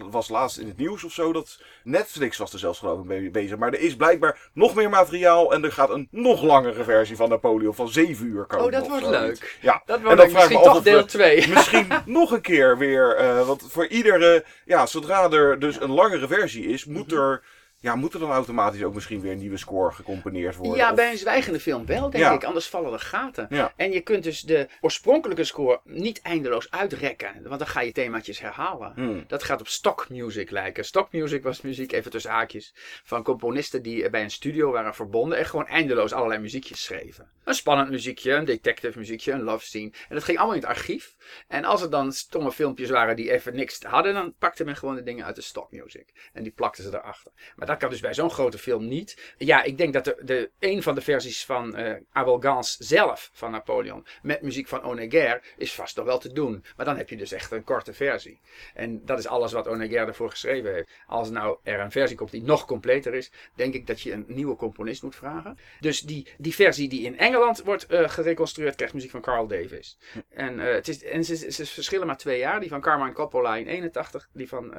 [0.09, 1.61] was laatst in het nieuws of zo dat
[1.99, 3.57] Netflix was er zelfs geloof ik mee bezig.
[3.57, 7.29] Maar er is blijkbaar nog meer materiaal en er gaat een nog langere versie van
[7.29, 8.65] Napoleon van 7 uur komen.
[8.65, 9.39] Oh, dat wordt zoiets.
[9.41, 9.57] leuk.
[9.61, 11.47] Ja, Dat en wordt dan dan vraag ik me af of deel 2.
[11.53, 16.27] Misschien nog een keer weer, eh, want voor iedere, ja, zodra er dus een langere
[16.27, 17.19] versie is, moet Mhm.
[17.21, 17.43] er,
[17.79, 20.75] ja, moet er dan automatisch ook misschien weer een nieuwe score gecomponeerd worden.
[20.77, 22.31] Ja, Of- bij een zwijgende film wel, denk Ja.
[22.31, 22.43] ik.
[22.43, 23.47] Anders vallen er gaten.
[23.49, 23.73] Ja.
[23.75, 27.41] En je kunt dus de oorspronkelijke score niet eindeloos uitrekken.
[27.43, 28.91] Want dan ga je themaatjes herhalen.
[28.95, 29.23] Hmm.
[29.27, 30.85] Dat gaat op stock music lijken.
[30.85, 35.37] Stock music was muziek, even tussen haakjes, van componisten die bij een studio waren verbonden
[35.37, 37.29] en gewoon eindeloos allerlei muziekjes schreven.
[37.43, 39.91] Een spannend muziekje, een detective muziekje, een love scene.
[40.09, 41.15] En dat ging allemaal in het archief.
[41.47, 44.95] En als er dan stomme filmpjes waren die even niks hadden, dan pakte men gewoon
[44.95, 46.29] de dingen uit de stock music.
[46.33, 47.31] En die plakten ze erachter.
[47.55, 49.33] Maar dat kan dus bij zo'n grote film niet.
[49.37, 53.51] Ja, ik denk dat de, een van de versies van eh Abel Gans zelf, van
[53.51, 56.63] Napoleon, met muziek van Oneguer, is vast nog wel te doen.
[56.75, 58.39] Maar dan heb je dus echt een korte versie.
[58.73, 60.89] En dat is alles wat Oneguer ervoor geschreven heeft.
[61.07, 64.25] Als nou er een versie komt die nog completer is, denk ik dat je een
[64.27, 65.57] nieuwe componist moet vragen.
[65.79, 69.97] Dus die, die versie die in Engeland wordt eh, gereconstrueerd, krijgt muziek van Carl Davis.
[70.29, 72.59] En, eh, het is, en ze, verschillen maar twee jaar.
[72.59, 74.73] Die van Carmine Coppola in 81, die van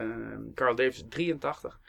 [0.54, 1.80] Carl Davis in 83.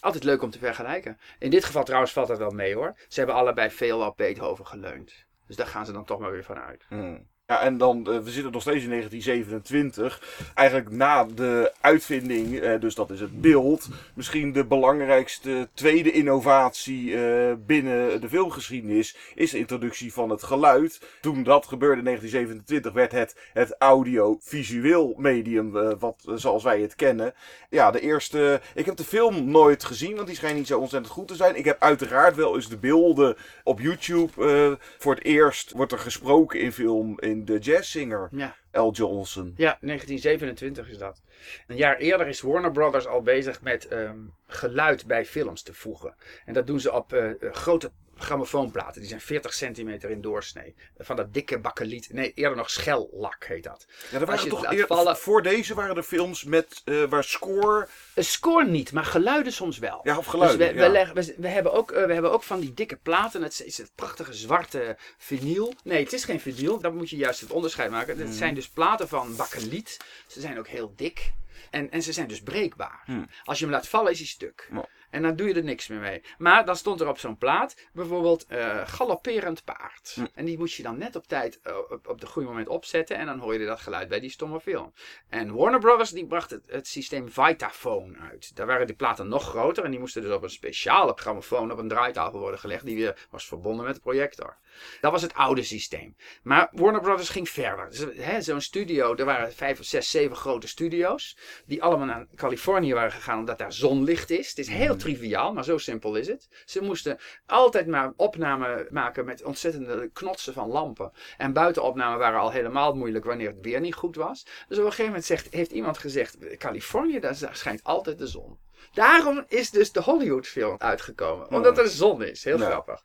[0.00, 1.18] Altijd leuk om te vergelijken.
[1.38, 2.94] In dit geval trouwens valt dat wel mee hoor.
[3.08, 5.26] Ze hebben allebei veel op Beethoven geleund.
[5.46, 6.84] Dus daar gaan ze dan toch maar weer van uit.
[6.88, 7.26] Hmm.
[7.48, 10.50] Ja, en dan, eh, we zitten nog steeds in 1927.
[10.54, 17.16] Eigenlijk na de uitvinding, eh, dus dat is het beeld, misschien de belangrijkste tweede innovatie
[17.16, 21.00] eh, binnen de filmgeschiedenis, is de introductie van het geluid.
[21.20, 27.34] Toen dat gebeurde in 1927 werd het het audiovisueel medium, wat, zoals wij het kennen.
[27.70, 31.12] Ja, de eerste, ik heb de film nooit gezien, want die schijnt niet zo ontzettend
[31.12, 31.56] goed te zijn.
[31.56, 34.78] Ik heb uiteraard wel eens de beelden op YouTube.
[34.98, 38.56] voor het eerst wordt er gesproken in film in de jazzzinger Ja.
[38.72, 38.90] L.
[38.90, 39.52] Johnson.
[39.56, 41.22] Ja, 1927 is dat.
[41.66, 46.14] Een jaar eerder is Warner Brothers al bezig met ehm, geluid bij films te voegen.
[46.44, 49.00] En dat doen ze op eh, eh, grote grammofoonplaten.
[49.00, 50.74] Die zijn 40 centimeter in doorsnee.
[50.98, 52.12] Van dat dikke bakkeliet.
[52.12, 53.86] Nee, eerder nog schellak heet dat.
[53.88, 56.82] Ja, er Als waren toch het laat eer- vallen- voor deze waren er films met
[56.84, 57.88] eh, waar score.
[58.14, 60.00] Een score niet, maar geluiden soms wel.
[60.02, 60.58] Ja, of geluiden.
[60.58, 60.86] Dus we, ja.
[60.86, 63.42] we, leggen- we, we hebben ook, eh, we hebben ook van die dikke platen.
[63.42, 65.74] Het is het prachtige zwarte vinyl.
[65.84, 66.78] Nee, het is geen vinyl.
[66.80, 68.18] Dan moet je juist het onderscheid maken.
[68.18, 69.96] Het zijn dus platen van bakkeliet.
[70.26, 71.32] Ze zijn ook heel dik.
[71.70, 73.02] En, en ze zijn dus breekbaar.
[73.04, 73.28] Hmm.
[73.44, 74.68] Als je hem laat vallen is hij stuk.
[75.10, 76.22] En dan doe je er niks meer mee.
[76.38, 80.12] Maar dan stond er op zo'n plaat bijvoorbeeld eh galopperend paard.
[80.14, 80.26] Hm.
[80.34, 83.16] En die moest je dan net op tijd eh, op, op de goede moment opzetten.
[83.16, 84.92] En dan hoor je dat geluid bij die stomme film.
[85.28, 88.56] En Warner Brothers die bracht het, het systeem Vitaphone uit.
[88.56, 89.84] Daar waren die platen nog groter.
[89.84, 92.84] En die moesten dus op een speciale grammofoon op een draaitafel worden gelegd.
[92.84, 94.56] Die weer was verbonden met de projector.
[95.00, 96.16] Dat was het oude systeem.
[96.42, 97.90] Maar Warner Brothers ging verder.
[97.90, 101.36] Dus, Zo'n studio, er waren vijf, zes, zeven grote studio's.
[101.66, 104.48] Die allemaal naar Californië waren gegaan omdat daar zonlicht is.
[104.48, 106.48] Het is heel triviaal, maar zo simpel is het.
[106.64, 111.12] Ze moesten altijd maar opnamen maken met ontzettende knotsen van lampen.
[111.36, 114.46] En buitenopnamen waren al helemaal moeilijk wanneer het weer niet goed was.
[114.68, 118.58] Dus op een gegeven moment zegt, heeft iemand gezegd: Californië, daar schijnt altijd de zon.
[118.92, 121.50] Daarom is dus de Hollywood-film uitgekomen.
[121.50, 122.44] Omdat er zon is.
[122.44, 122.66] Heel Ja.
[122.70, 123.02] grappig.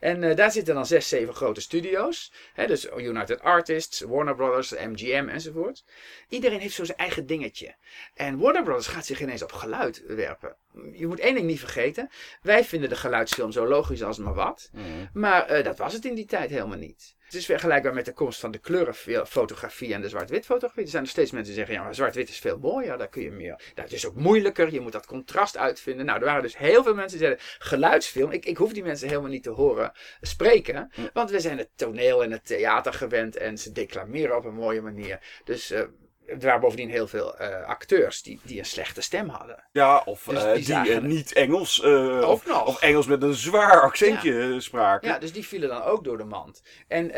[0.00, 2.32] En eh, daar zitten dan zes, zeven grote studio's.
[2.52, 5.84] Hè, dus United Artists, Warner Brothers, MGM enzovoort.
[6.28, 7.74] Iedereen heeft zo zijn eigen dingetje.
[8.14, 10.56] En Warner Brothers gaat zich ineens op geluid werpen.
[10.92, 12.10] Je moet één ding niet vergeten.
[12.42, 14.68] Wij vinden de geluidsfilm zo logisch als maar wat.
[14.72, 14.84] Mhm.
[15.12, 17.14] Maar eh, dat was het in die tijd helemaal niet.
[17.34, 20.82] Het is vergelijkbaar met de komst van de kleurenfotografie en de zwart-wit fotografie.
[20.82, 23.22] Er zijn nog steeds mensen die zeggen, ja, maar zwart-wit is veel mooier, daar kun
[23.22, 23.60] je meer.
[23.74, 26.06] Dat is ook moeilijker, je moet dat contrast uitvinden.
[26.06, 29.08] Nou, er waren dus heel veel mensen die zeiden, geluidsfilm, ik, ik hoef die mensen
[29.08, 30.90] helemaal niet te horen spreken.
[31.12, 34.80] Want we zijn het toneel en het theater gewend en ze declameren op een mooie
[34.80, 35.20] manier.
[35.44, 35.82] Dus eh,
[36.26, 39.64] er waren bovendien heel veel eh, acteurs die, die een slechte stem hadden.
[39.72, 41.80] Ja, of Dus eh, die eh, niet Engels.
[41.80, 42.66] of, nog.
[42.66, 45.08] of Engels met een zwaar accentje spraken.
[45.08, 46.62] Ja, dus die vielen dan ook door de mand.
[46.88, 47.12] En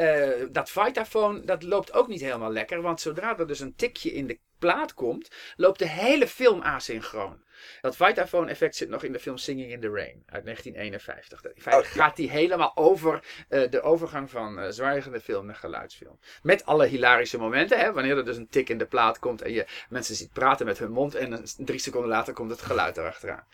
[0.53, 2.83] dat Vitaphone, dat loopt ook niet helemaal lekker.
[2.83, 7.45] Want zodra er dus een tikje in de plaat komt, loopt de hele film asynchroon.
[7.81, 11.45] Dat Vitaphone effect zit nog in de film Singing in the Rain uit 1951.
[11.45, 15.55] In feite Oh, gaat die helemaal over eh, de overgang van uh, zwijgende film naar
[15.55, 16.19] geluidsfilm.
[16.43, 19.53] Met alle hilarische momenten, hè, wanneer er dus een tik in de plaat komt en
[19.53, 23.47] je mensen ziet praten met hun mond en drie seconden later komt het geluid erachteraan.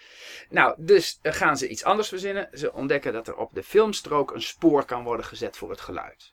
[0.48, 2.48] Nou, dus eh, gaan ze iets anders verzinnen.
[2.52, 6.31] Ze ontdekken dat er op de filmstrook een spoor kan worden gezet voor het geluid.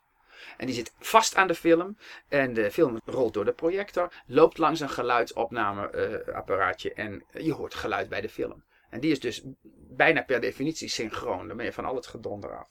[0.60, 1.98] En die zit vast aan de film.
[2.28, 4.14] En de film rolt door de projector.
[4.26, 6.94] Loopt langs een geluidsopnameapparaatje.
[6.94, 8.64] en je hoort geluid bij de film.
[8.90, 9.42] En die is dus
[9.74, 11.48] bijna per definitie synchroon.
[11.48, 12.68] Dan ben je van al het gedonder af.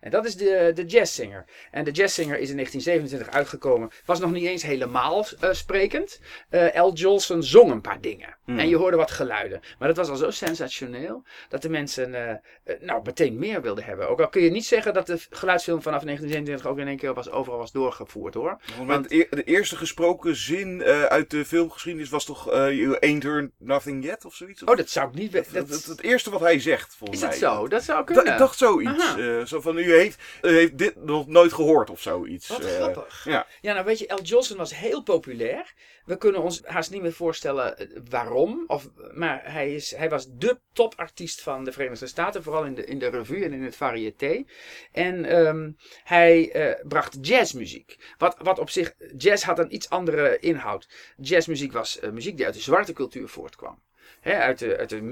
[0.00, 1.44] En dat is de, de jazzzinger.
[1.70, 3.90] En de jazzzinger is in 1927 uitgekomen.
[4.04, 6.20] Was nog niet eens helemaal uh, sprekend.
[6.50, 6.92] Uh, L.
[6.92, 8.36] Jolson zong een paar dingen.
[8.44, 8.58] Hmm.
[8.58, 9.60] En je hoorde wat geluiden.
[9.78, 11.24] Maar dat was al zo sensationeel.
[11.48, 14.08] Dat de mensen uh, nou, meteen meer wilden hebben.
[14.08, 17.14] Ook al kun je niet zeggen dat de geluidsfilm vanaf 1927 ook in één keer
[17.14, 18.60] was, overal was doorgevoerd hoor.
[18.86, 24.04] Want de, de eerste gesproken zin uit de filmgeschiedenis was toch You ain't heard nothing
[24.04, 24.62] yet of zoiets?
[24.62, 24.68] Of?
[24.68, 25.54] Oh, dat zou ik niet weten.
[25.54, 25.68] Dat...
[25.68, 27.34] Het, het, eerste wat hij zegt volgens is mij.
[27.34, 27.68] Is het zo?
[27.68, 28.24] Dat zou kunnen.
[28.24, 29.14] Da ik dacht zoiets.
[29.44, 32.48] Zo van, u heeft, u heeft dit nog nooit gehoord of zoiets.
[32.48, 33.24] Wat grappig.
[33.24, 33.46] Ja.
[33.60, 34.22] ja, nou weet je, L.
[34.22, 35.74] Johnson was heel populair.
[36.04, 38.64] We kunnen ons haast niet meer voorstellen eh, waarom.
[38.66, 42.42] Of, maar hij, is, hij was de topartiest van de Verenigde Staten.
[42.42, 44.44] Vooral in de, in de revue en in het variété.
[44.92, 48.14] En um, hij uh, bracht jazzmuziek.
[48.18, 50.88] Wat, wat op zich, jazz had een iets andere inhoud.
[51.16, 53.82] Jazzmuziek was uh, muziek die uit de zwarte cultuur voortkwam.
[54.20, 55.02] He, uit, de, uit de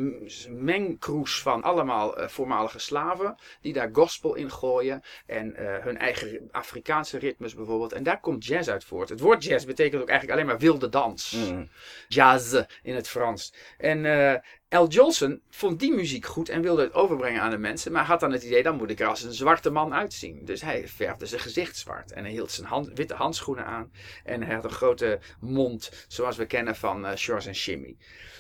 [0.51, 3.37] mengkroes van allemaal uh, voormalige slaven.
[3.61, 5.03] Die daar gospel in gooien.
[5.27, 7.93] En uh, hun eigen Afrikaanse ritmes bijvoorbeeld.
[7.93, 9.09] En daar komt jazz uit voort.
[9.09, 11.31] Het woord jazz betekent ook eigenlijk alleen maar wilde dans.
[11.31, 11.69] Mm.
[12.09, 13.53] Jazz in het Frans.
[13.79, 14.35] En uh,
[14.69, 14.87] L.
[14.89, 17.93] Jolson vond die muziek goed en wilde het overbrengen aan de mensen.
[17.93, 20.45] Maar had dan het idee, dan moet ik er als een zwarte man uitzien.
[20.45, 22.13] Dus hij verfde zijn gezicht zwart.
[22.13, 23.93] En hij hield zijn hand, witte handschoenen aan.
[24.25, 27.97] En hij had een grote mond, zoals we kennen van uh, Shores en Shimmy.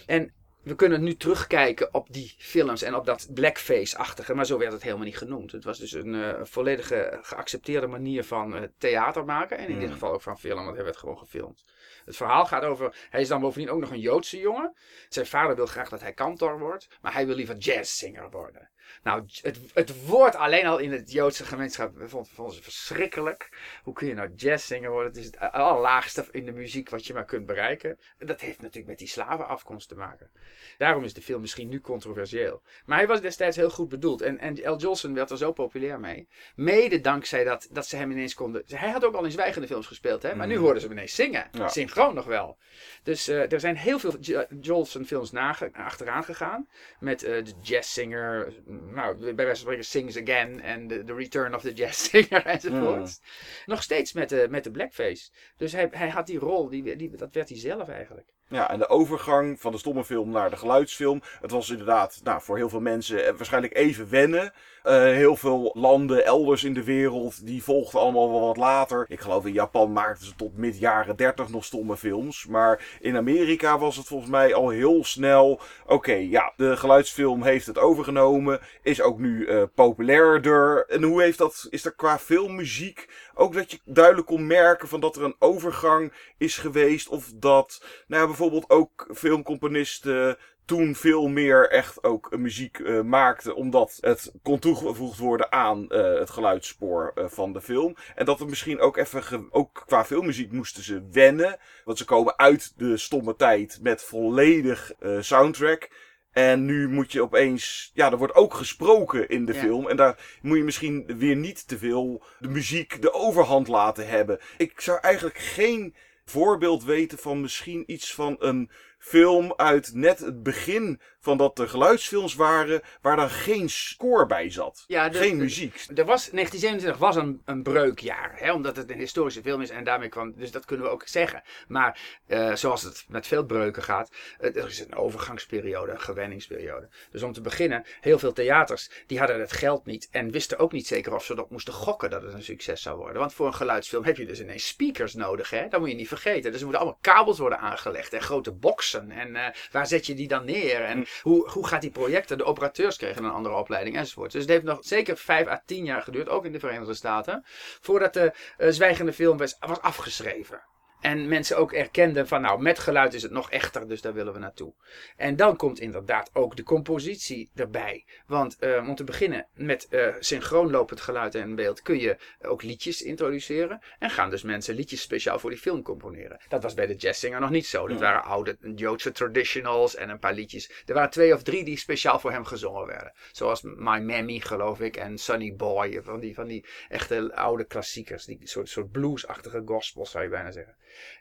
[0.07, 0.33] En
[0.67, 4.83] we kunnen nu terugkijken op die films en op dat blackface-achtige, maar zo werd het
[4.83, 5.53] helemaal niet genoemd.
[5.53, 9.81] Het was dus een uh, volledige geaccepteerde manier van uh, theater maken en in mm.
[9.81, 11.65] dit geval ook van film, want hij werd gewoon gefilmd.
[12.05, 14.77] Het verhaal gaat over, hij is dan bovendien ook nog een Joodse jongen.
[15.09, 18.71] Zijn vader wil graag dat hij kantor wordt, maar hij wil liever jazzzinger worden.
[19.07, 23.49] Nou, het, het woord alleen al in het Joodse gemeenschap vonden vond ze verschrikkelijk.
[23.83, 25.13] Hoe kun je nou jazzzinger worden?
[25.13, 27.99] Het is het allerlaagste in de muziek wat je maar kunt bereiken.
[28.19, 30.31] Dat heeft natuurlijk met die slavenafkomst te maken.
[30.79, 32.63] Daarom is de film misschien nu controversieel.
[32.87, 34.21] Maar hij was destijds heel goed bedoeld.
[34.21, 34.77] En, en L.
[34.77, 36.29] Jolson werd er zo populair mee.
[36.55, 38.63] Mede dankzij dat, dat ze hem ineens konden...
[38.67, 40.35] Hij had ook al in zwijgende films gespeeld, hè?
[40.35, 41.49] maar nu hoorden ze hem ineens zingen.
[41.53, 41.69] Ja.
[41.69, 42.59] Synchroon nog wel.
[43.03, 44.17] Dus uh, er zijn heel veel
[44.61, 46.69] Jolson films nage, achteraan gegaan.
[47.01, 48.53] Met uh, de jazzzinger...
[48.97, 53.21] Nou, bij wijze van spreken Sings Again en The, Return of the Jazz Singer enzovoort.
[53.67, 55.31] Nog steeds met de, met de blackface.
[55.57, 58.29] Dus hij, hij had die rol, die, die, dat werd hij zelf eigenlijk.
[58.49, 61.23] Ja, en de overgang van de stomme film naar de geluidsfilm.
[61.41, 64.53] Het was inderdaad nou, voor heel veel mensen waarschijnlijk even wennen.
[64.87, 69.05] Uh, heel veel landen elders in de wereld, die volgden allemaal wel wat later.
[69.09, 72.47] Ik geloof in Japan maakten ze tot mid jaren 30 nog stomme films.
[72.47, 75.61] Maar in Amerika was het volgens mij al heel snel.
[75.87, 78.61] Oké, ja, de geluidsfilm heeft het overgenomen.
[78.83, 80.87] Is ook nu uh, populairder.
[80.89, 85.01] En hoe heeft dat, is er qua filmmuziek ook dat je duidelijk kon merken van
[85.01, 87.09] dat er een overgang is geweest.
[87.09, 93.55] Of dat, nou ja, bijvoorbeeld ook filmcomponisten toen veel meer echt ook muziek uh, maakte,
[93.55, 97.97] omdat het kon toegevoegd worden aan uh, het geluidsspoor uh, van de film.
[98.15, 102.39] En dat er misschien ook even, ook qua filmmuziek moesten ze wennen, want ze komen
[102.39, 105.89] uit de stomme tijd met volledig soundtrack.
[106.33, 109.61] En nu moet je opeens, ja, er wordt ook gesproken in de ja.
[109.61, 109.89] film.
[109.89, 114.41] En daar moet je misschien weer niet te veel de muziek de overhand laten hebben.
[114.57, 118.71] Ik zou eigenlijk geen voorbeeld weten van misschien iets van een
[119.07, 124.51] film uit net het begin van dat er geluidsfilms waren, waar dan geen score bij
[124.51, 124.85] zat.
[124.87, 125.75] Ja, de, geen muziek.
[125.75, 129.85] Er was, 1927 was een, een breukjaar, hè, omdat het een historische film is en
[129.85, 131.43] daarmee kwam, dus dat kunnen we ook zeggen.
[131.69, 134.11] Maar uh, zoals het met veel breuken gaat,
[134.41, 136.89] uh, er is een overgangsperiode, een gewenningsperiode.
[137.11, 140.73] Dus om te beginnen, heel veel theaters, die hadden het geld niet en wisten ook
[140.73, 143.19] niet zeker of ze erop moesten gokken dat het een succes zou worden.
[143.19, 145.69] Want voor een geluidsfilm heb je dus ineens speakers nodig, hè?
[145.69, 146.51] dat moet je niet vergeten.
[146.51, 150.15] Dus er moeten allemaal kabels worden aangelegd en grote boxen en uh, waar zet je
[150.15, 152.39] die dan neer en hoe, hoe gaat die projecten?
[152.39, 154.33] De operateurs kregen een andere opleiding enzovoort.
[154.33, 157.45] Dus het heeft nog zeker 5 à 10 jaar geduurd, ook in de Verenigde Staten,
[157.81, 160.63] voordat de uh, zwijgende film was, was afgeschreven.
[161.01, 164.33] En mensen ook erkenden van nou, met geluid is het nog echter, dus daar willen
[164.33, 164.75] we naartoe.
[165.17, 168.05] En dan komt inderdaad ook de compositie erbij.
[168.27, 172.63] Want uh, om te beginnen met uh, synchroon lopend geluid en beeld kun je ook
[172.63, 173.81] liedjes introduceren.
[173.99, 176.41] En gaan dus mensen liedjes speciaal voor die film componeren.
[176.49, 177.89] Dat was bij de jazzzinger nog niet zo.
[177.89, 180.71] Dat waren oude Joodse traditionals en een paar liedjes.
[180.87, 183.13] Er waren twee of drie die speciaal voor hem gezongen werden.
[183.33, 186.03] Zoals My Mammy geloof ik en Sunny Boy.
[186.03, 188.25] Van die, van die echte oude klassiekers.
[188.25, 190.77] Die soort, soort bluesachtige gospels zou je bijna zeggen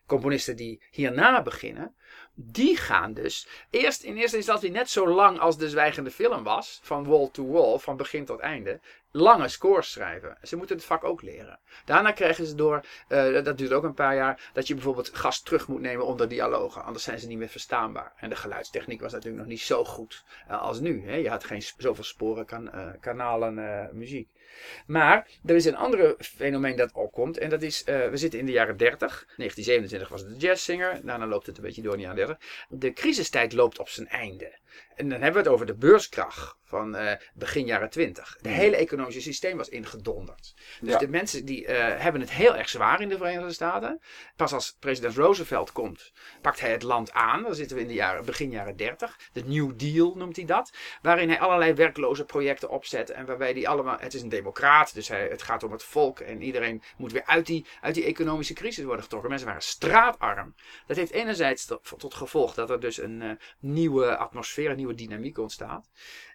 [0.05, 1.95] componisten die hierna beginnen,
[2.33, 6.79] die gaan dus eerst in eerste instantie net zo lang als de zwijgende film was,
[6.83, 8.79] van wall to wall, van begin tot einde,
[9.15, 10.37] lange scores schrijven.
[10.41, 11.59] Ze moeten het vak ook leren.
[11.85, 15.41] Daarna krijgen ze door, uh, dat duurt ook een paar jaar, dat je bijvoorbeeld gas
[15.41, 16.83] terug moet nemen onder dialogen.
[16.83, 18.13] Anders zijn ze niet meer verstaanbaar.
[18.17, 21.03] En de geluidstechniek was natuurlijk nog niet zo goed uh, als nu.
[21.05, 21.15] Hè?
[21.15, 24.29] Je had geen zoveel sporen, kan, uh, kanalen muziek.
[24.87, 27.37] Maar er is een andere fenomeen dat opkomt.
[27.37, 28.99] En dat is, we zitten in de jaren 30.
[29.37, 30.99] 1927 was het de jazzzinger.
[31.03, 32.37] Daarna loopt het een beetje door in de jaren 30.
[32.69, 34.57] De crisistijd loopt op zijn einde.
[34.95, 38.37] En dan hebben we het over de beurskracht van uh, begin jaren 20.
[38.41, 40.53] De hele economische systeem was ingedonderd.
[40.81, 44.01] Dus de mensen die uh, hebben het heel erg zwaar in de Verenigde Staten.
[44.35, 46.11] Pas als president Roosevelt komt,
[46.41, 47.43] pakt hij het land aan.
[47.43, 49.19] Dan zitten we in de jaren, begin jaren 30.
[49.33, 50.73] De New Deal noemt hij dat.
[51.01, 53.09] Waarin hij allerlei werkloze projecten opzet.
[53.09, 56.19] En waarbij hij allemaal, het is een democraat, dus hij, het gaat om het volk.
[56.19, 59.29] En iedereen moet weer uit die, uit die economische crisis worden getrokken.
[59.29, 60.55] Mensen waren straatarm.
[60.87, 64.95] Dat heeft enerzijds tot, tot gevolg dat er dus een uh, nieuwe atmosfeer, een nieuwe
[64.95, 65.89] dynamiek ontstaat.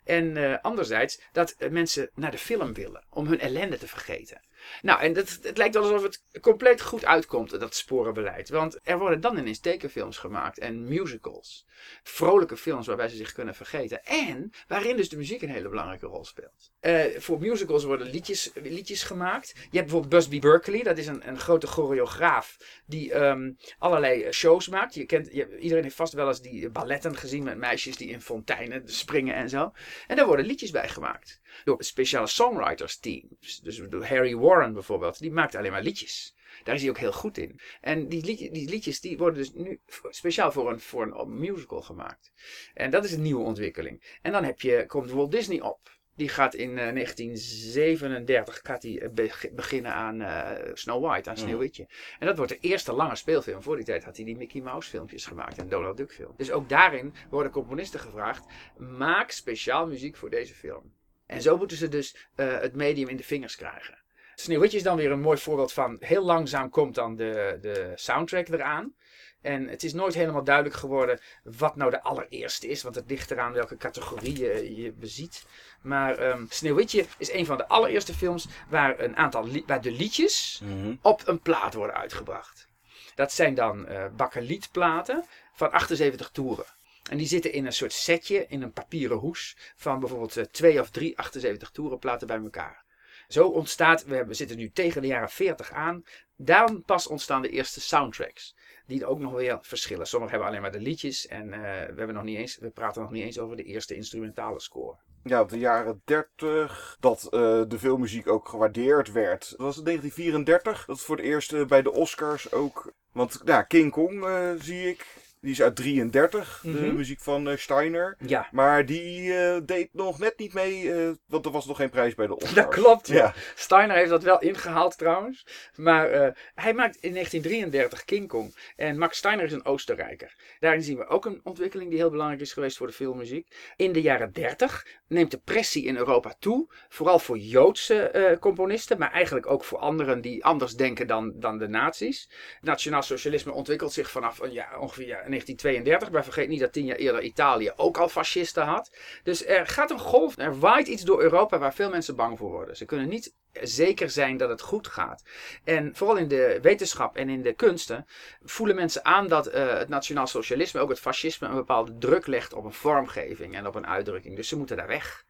[0.05, 4.41] En uh, anderzijds dat uh, mensen naar de film willen om hun ellende te vergeten.
[4.82, 8.48] Nou, en dat, het lijkt alsof het compleet goed uitkomt, dat sporenbeleid.
[8.48, 11.66] Want er worden dan ineens tekenfilms gemaakt en musicals.
[12.02, 14.04] Vrolijke films waarbij ze zich kunnen vergeten.
[14.04, 16.70] En waarin dus de muziek een hele belangrijke rol speelt.
[16.80, 19.48] Uh, voor musicals worden liedjes, liedjes gemaakt.
[19.48, 22.56] Je hebt bijvoorbeeld Busby Berkeley, dat is een, een grote choreograaf
[22.86, 24.94] die um, allerlei shows maakt.
[24.94, 25.26] Je kent,
[25.58, 29.48] iedereen heeft vast wel eens die balletten gezien met meisjes die in fonteinen springen en
[29.48, 29.72] zo.
[30.06, 31.40] En daar worden liedjes bij gemaakt.
[31.64, 33.61] Door speciale songwriters teams.
[33.62, 36.34] Dus door Harry Warren bijvoorbeeld, die maakt alleen maar liedjes.
[36.62, 37.61] Daar is hij ook heel goed in.
[37.80, 41.82] En die, liedjes die, liedjes die worden dus nu speciaal voor een, voor een musical
[41.82, 42.32] gemaakt.
[42.74, 44.18] En dat is een nieuwe ontwikkeling.
[44.22, 45.98] En dan heb je, komt Walt Disney op.
[46.14, 49.11] Die gaat in uh, 1937 gaat hij
[49.53, 51.88] beginnen aan uh, Snow White, aan Sneeuwwitje.
[52.18, 53.62] En dat wordt de eerste lange speelfilm.
[53.62, 56.34] Voor die tijd had hij die Mickey Mouse filmpjes gemaakt en Donald Duck film.
[56.36, 58.44] Dus ook daarin worden componisten gevraagd:
[58.76, 60.94] maak speciaal muziek voor deze film.
[61.26, 63.99] En zo moeten ze dus uh, het medium in de vingers krijgen.
[64.41, 68.49] Sneeuwwitje is dan weer een mooi voorbeeld van heel langzaam komt dan de, de soundtrack
[68.49, 68.95] eraan.
[69.41, 73.30] En het is nooit helemaal duidelijk geworden wat nou de allereerste is, want het ligt
[73.30, 75.45] eraan welke categorie je, je beziet.
[75.82, 80.61] Maar um, Sneeuwwitje is een van de allereerste films waar een aantal waar de liedjes
[80.62, 80.99] mm -hmm.
[81.03, 82.68] op een plaat worden uitgebracht.
[83.14, 86.66] Dat zijn dan uh, bakkelietplaten van 78 toeren.
[87.11, 90.80] En die zitten in een soort setje, in een papieren hoes, van bijvoorbeeld uh, twee
[90.80, 92.84] of drie 78 toerenplaten bij elkaar.
[93.33, 96.05] Zo ontstaat, we, zitten nu tegen de jaren 40 aan,
[96.37, 98.57] dan pas ontstaan de eerste soundtracks.
[98.87, 100.07] Die ook nog weer verschillen.
[100.07, 103.03] Sommigen hebben alleen maar de liedjes en uh, we, hebben nog niet eens, we praten
[103.03, 104.97] nog niet eens over de eerste instrumentale score.
[105.22, 107.31] Ja, de jaren 30 dat uh,
[107.68, 109.51] de filmmuziek ook gewaardeerd werd.
[109.51, 112.93] Dat was het 1934 dat voor het eerst uh, bij de Oscars ook.
[113.12, 114.26] Want ja, King Kong
[114.59, 115.07] zie ik
[115.41, 116.80] die is uit 33, mm -hmm.
[116.80, 116.97] de Mhm.
[116.97, 118.16] muziek van uh, Steiner.
[118.26, 118.49] Ja.
[118.51, 122.14] Maar die uh, deed nog net niet mee, uh, want er was nog geen prijs
[122.14, 122.55] bij de Oscars.
[122.55, 123.14] Dat klopt, ja.
[123.14, 123.34] Ja.
[123.55, 125.47] Steiner heeft dat wel ingehaald trouwens.
[125.76, 126.09] Maar
[126.55, 128.57] hij maakt in 1933 King Kong.
[128.76, 130.36] En Max Steiner is een Oostenrijker.
[130.59, 133.72] Daarin zien we ook een ontwikkeling die heel belangrijk is geweest voor de filmmuziek.
[133.76, 136.68] In de jaren 30 neemt de pressie in Europa toe.
[136.88, 141.68] Vooral voor Joodse componisten, maar eigenlijk ook voor anderen die anders denken dan, dan de
[141.68, 142.30] nazi's.
[142.61, 146.11] Nationaal socialisme ontwikkelt zich vanaf een jaar, ongeveer ja, 1932.
[146.11, 148.97] Maar vergeet niet dat tien jaar eerder Italië ook al fascisten had.
[149.22, 152.51] Dus er gaat een golf, er waait iets door Europa waar veel mensen bang voor
[152.51, 152.76] worden.
[152.76, 155.22] Ze kunnen niet zeker zijn dat het goed gaat.
[155.64, 158.07] En vooral in de wetenschap en in de kunsten
[158.43, 162.53] voelen mensen aan dat uh, het nationaal socialisme, ook het fascisme, een bepaalde druk legt
[162.53, 164.37] op een vormgeving en op een uitdrukking.
[164.37, 165.24] Dus ze moeten daar weg.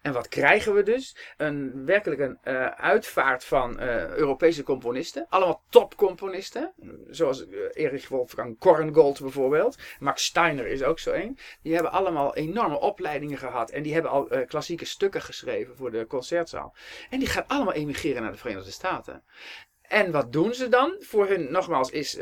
[0.00, 1.16] En wat krijgen we dus?
[1.36, 5.26] Een, werkelijk een uh, uitvaart van uh, Europese componisten.
[5.28, 6.72] Allemaal topcomponisten.
[7.10, 9.78] Zoals uh, Erich Wolfgang Korngold bijvoorbeeld.
[9.98, 11.38] Max Steiner is ook zo een.
[11.62, 13.70] Die hebben allemaal enorme opleidingen gehad.
[13.70, 16.74] En die hebben al klassieke stukken geschreven voor de concertzaal.
[17.10, 19.22] En die gaan allemaal emigreren naar de Verenigde Staten.
[19.82, 20.96] En wat doen ze dan?
[20.98, 22.18] Voor hun, nogmaals, is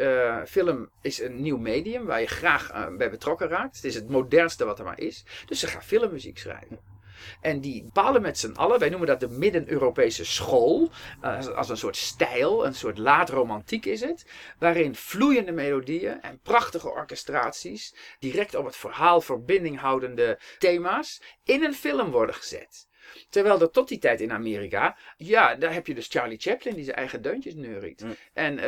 [0.47, 3.77] film is een nieuw medium waar je graag bij betrokken raakt.
[3.77, 5.25] Het is het modernste wat er maar is.
[5.47, 6.98] Dus ze gaan filmmuziek schrijven.
[7.41, 10.91] En die bepalen met z'n allen, wij noemen dat de Midden-Europese school,
[11.23, 14.27] uh, als een soort stijl, een soort laat-romantiek is het,
[14.59, 21.75] waarin vloeiende melodieën en prachtige orchestraties, direct op het verhaal verbinding houdende thema's, in een
[21.75, 22.88] film worden gezet.
[23.31, 26.85] Terwijl er tot die tijd in Amerika, ja, daar heb je dus Charlie Chaplin die
[26.85, 28.05] zijn eigen deuntjes neuriet.
[28.33, 28.65] En uh,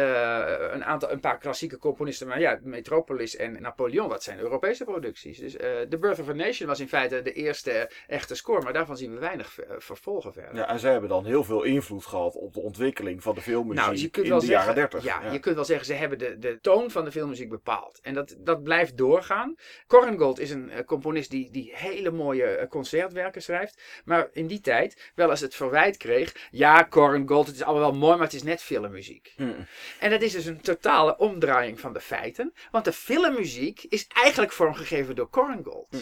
[0.70, 5.38] een, aantal, een paar klassieke componisten, maar ja, Metropolis en Napoleon, wat zijn Europese producties.
[5.38, 8.72] Dus uh, The Birth of a Nation was in feite de eerste echte score, maar
[8.72, 10.54] daarvan zien we weinig vervolgen verder.
[10.54, 13.84] Ja, en zij hebben dan heel veel invloed gehad op de ontwikkeling van de filmmuziek
[13.84, 15.04] nou, je kunt in wel de zeggen, jaren 30.
[15.04, 17.98] Ja, ja, je kunt wel zeggen, ze hebben de, de toon van de filmmuziek bepaald.
[18.02, 19.54] En dat, dat blijft doorgaan.
[19.86, 25.30] Korngold is een componist die, die hele mooie concertwerken schrijft, maar in die tijd wel
[25.30, 26.48] eens het verwijt kreeg.
[26.50, 29.32] Ja, Gold, het is allemaal wel mooi, maar het is net filmmuziek.
[29.36, 29.66] Hmm.
[29.98, 32.52] En dat is dus een totale omdraaiing van de feiten.
[32.70, 35.86] Want de filmmuziek is eigenlijk vormgegeven door Korngold.
[35.90, 36.00] Mm.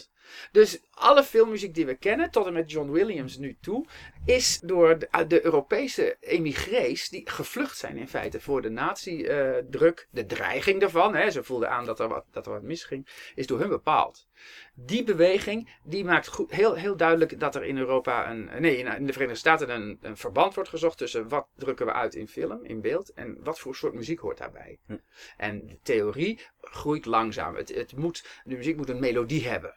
[0.53, 3.87] Dus alle filmmuziek die we kennen, tot en met John Williams nu toe,
[4.25, 10.27] is door de, de Europese emigrees die gevlucht zijn in feite voor de nazi-druk, de
[10.27, 13.59] dreiging daarvan, hè, ze voelden aan dat er, wat, dat er wat misging, is door
[13.59, 14.28] hun bepaald.
[14.75, 19.07] Die beweging die maakt goed, heel, heel duidelijk dat er in Europa, een, nee, in,
[19.07, 22.65] de Verenigde Staten een, een, verband wordt gezocht tussen wat drukken we uit in film,
[22.65, 24.79] in beeld, en wat voor soort muziek hoort daarbij.
[24.87, 24.97] Hm.
[25.37, 27.55] En de theorie groeit langzaam.
[27.55, 29.75] Het, het moet, de muziek moet een melodie hebben.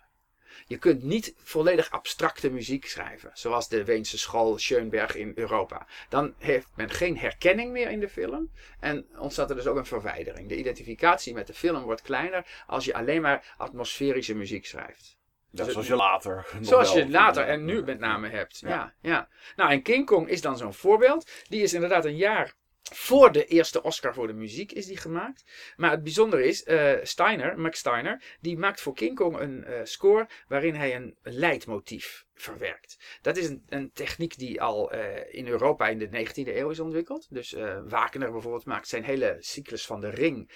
[0.65, 5.87] Je kunt niet volledig abstracte muziek schrijven, zoals de Weense school Schoenberg in Europa.
[6.09, 9.85] Dan heeft men geen herkenning meer in de film en ontstaat er dus ook een
[9.85, 10.49] verwijdering.
[10.49, 15.19] De identificatie met de film wordt kleiner als je alleen maar atmosferische muziek schrijft.
[15.51, 16.47] Dus zoals je later.
[16.61, 18.59] Zoals je later en nu met name hebt.
[18.59, 18.69] Ja.
[18.69, 19.27] ja, ja.
[19.55, 21.31] Nou, en King Kong is dan zo'n voorbeeld.
[21.49, 22.53] Die is inderdaad een jaar
[22.93, 25.43] voor de eerste Oscar voor de muziek is die gemaakt.
[25.75, 29.79] Maar het bijzondere is, uh, Steiner, Max Steiner, die maakt voor King Kong een uh,
[29.83, 33.19] score waarin hij een leidmotief verwerkt.
[33.21, 36.79] Dat is een, een techniek die al uh, in Europa in de 19e eeuw is
[36.79, 37.27] ontwikkeld.
[37.29, 37.55] Dus
[37.87, 40.51] Wagner bijvoorbeeld maakt zijn hele cyclus van de ring,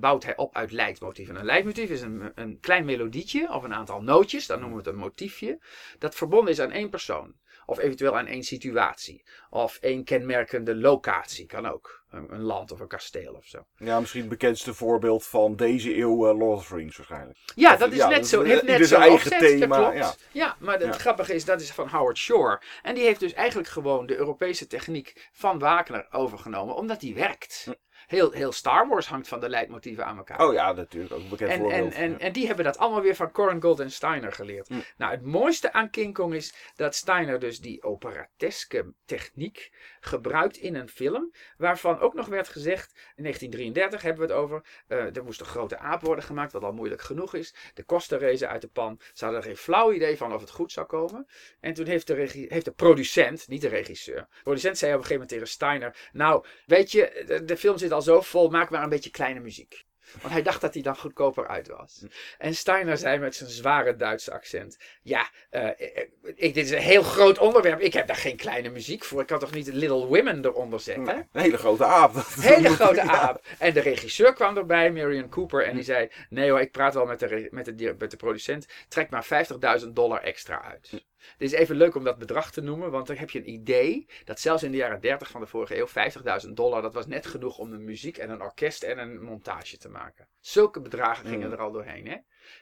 [0.00, 1.36] bouwt hij op uit leidmotieven.
[1.36, 4.92] Een leidmotief is een, een klein melodietje of een aantal nootjes, dan noemen we het
[4.92, 5.60] een motiefje,
[5.98, 7.34] dat verbonden is aan één persoon.
[7.68, 9.24] Of eventueel aan één situatie.
[9.50, 12.02] Of één kenmerkende locatie, kan ook.
[12.10, 13.66] Een, een, land of een kasteel of zo.
[13.76, 17.38] Ja, misschien het bekendste voorbeeld van deze eeuw uh, Lord of the Rings waarschijnlijk.
[17.54, 18.42] Ja, dat is net zo.
[18.42, 19.92] Heeft net zijn eigen thema.
[19.92, 20.14] Ja.
[20.32, 22.60] ja, maar het grappige is, dat is van Howard Shore.
[22.82, 27.62] En die heeft dus eigenlijk gewoon de Europese techniek van Wagner overgenomen, omdat die werkt.
[27.64, 27.72] Hm
[28.08, 30.46] heel, heel Star Wars hangt van de leidmotieven aan elkaar.
[30.46, 31.12] Oh ja, natuurlijk.
[31.12, 31.94] Ook een bekend en, voorbeeld.
[31.94, 34.68] En, en, en die hebben dat allemaal weer van Gold en Steiner geleerd.
[34.68, 34.74] Hm.
[34.96, 40.74] Nou, het mooiste aan King Kong is dat Steiner dus die operateske techniek gebruikt in
[40.74, 41.32] een film.
[41.56, 44.64] Waarvan ook nog werd gezegd, in 1933 hebben we het over.
[44.88, 47.54] Uh, er moest een grote aap worden gemaakt, wat al moeilijk genoeg is.
[47.74, 49.00] De kosten rezen uit de pan.
[49.12, 51.26] Ze hadden er geen flauw idee van of het goed zou komen.
[51.60, 54.26] En toen heeft de, regie, heeft de producent, niet de regisseur.
[54.30, 56.08] De producent zei op een gegeven moment tegen Steiner.
[56.12, 59.40] Nou, weet je, de, de film zit al zo vol, maak maar een beetje kleine
[59.40, 59.86] muziek.
[60.20, 62.04] Want hij dacht dat hij dan goedkoper uit was.
[62.38, 65.68] En Steiner zei met zijn zware Duitse accent: Ja, uh,
[66.34, 67.80] ik, dit is een heel groot onderwerp.
[67.80, 69.20] Ik heb daar geen kleine muziek voor.
[69.20, 71.28] Ik kan toch niet Little Women eronder zetten?
[71.32, 72.14] een hele grote aap.
[72.40, 73.46] hele grote aap.
[73.58, 77.06] En de regisseur kwam erbij, Marion Cooper, en die zei: Nee hoor, ik praat wel
[77.06, 78.66] met de, met de, met de producent.
[78.88, 79.26] Trek maar
[79.82, 81.04] 50.000 dollar extra uit.
[81.18, 84.06] Het is even leuk om dat bedrag te noemen, want dan heb je een idee
[84.24, 85.88] dat zelfs in de jaren 30 van de vorige eeuw
[86.46, 89.76] 50.000 dollar, dat was net genoeg om een muziek en een orkest en een montage
[89.76, 90.28] te maken.
[90.40, 91.52] Zulke bedragen gingen mm.
[91.52, 92.06] er al doorheen.
[92.06, 92.16] Hè?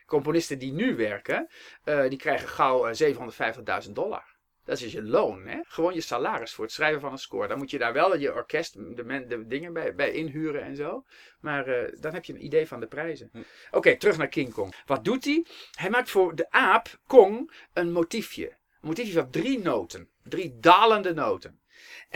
[0.06, 1.48] Componisten die nu werken,
[1.84, 4.35] uh, die krijgen gauw 750.000 eh, dollar.
[4.66, 5.58] Dat is je loon, hè?
[5.62, 7.48] Gewoon je salaris voor het schrijven van een score.
[7.48, 11.04] Dan moet je daar wel je orkest, de, de dingen bij, bij, inhuren en zo.
[11.40, 13.28] Maar uh, dan heb je een idee van de prijzen.
[13.32, 13.42] Hm.
[13.70, 14.74] Oké, terug naar King Kong.
[14.86, 15.46] Wat doet hij?
[15.70, 18.46] Hij maakt voor de aap, Kong, een motiefje.
[18.46, 20.08] Een motiefje van drie noten.
[20.22, 21.60] Drie dalende noten.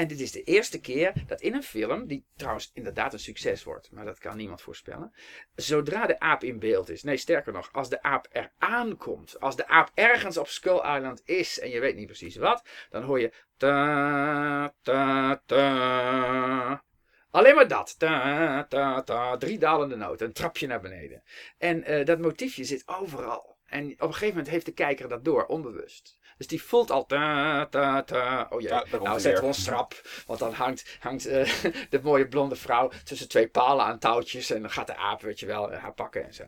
[0.00, 3.64] En dit is de eerste keer dat in een film, die trouwens inderdaad een succes
[3.64, 5.14] wordt, maar dat kan niemand voorspellen,
[5.54, 9.56] zodra de aap in beeld is, nee sterker nog, als de aap er aankomt, als
[9.56, 13.20] de aap ergens op Skull Island is en je weet niet precies wat, dan hoor
[13.20, 16.84] je ta ta ta.
[17.30, 17.98] Alleen maar dat.
[17.98, 19.36] Ta, ta, ta.
[19.36, 20.26] Drie dalende noten.
[20.26, 21.22] Een trapje naar beneden.
[21.58, 23.58] En uh, dat motiefje zit overal.
[23.66, 26.18] En op een gegeven moment heeft de kijker dat door, onbewust.
[26.40, 27.06] Dus die voelt al.
[27.06, 28.46] Ta, ta, ta.
[28.50, 28.70] Oh jee,
[29.02, 30.00] nou zet we ons strap.
[30.26, 31.52] Want dan hangt, hangt uh,
[31.90, 34.50] de mooie blonde vrouw tussen twee palen aan touwtjes.
[34.50, 36.44] En dan gaat de aap, weet je wel, haar pakken en zo.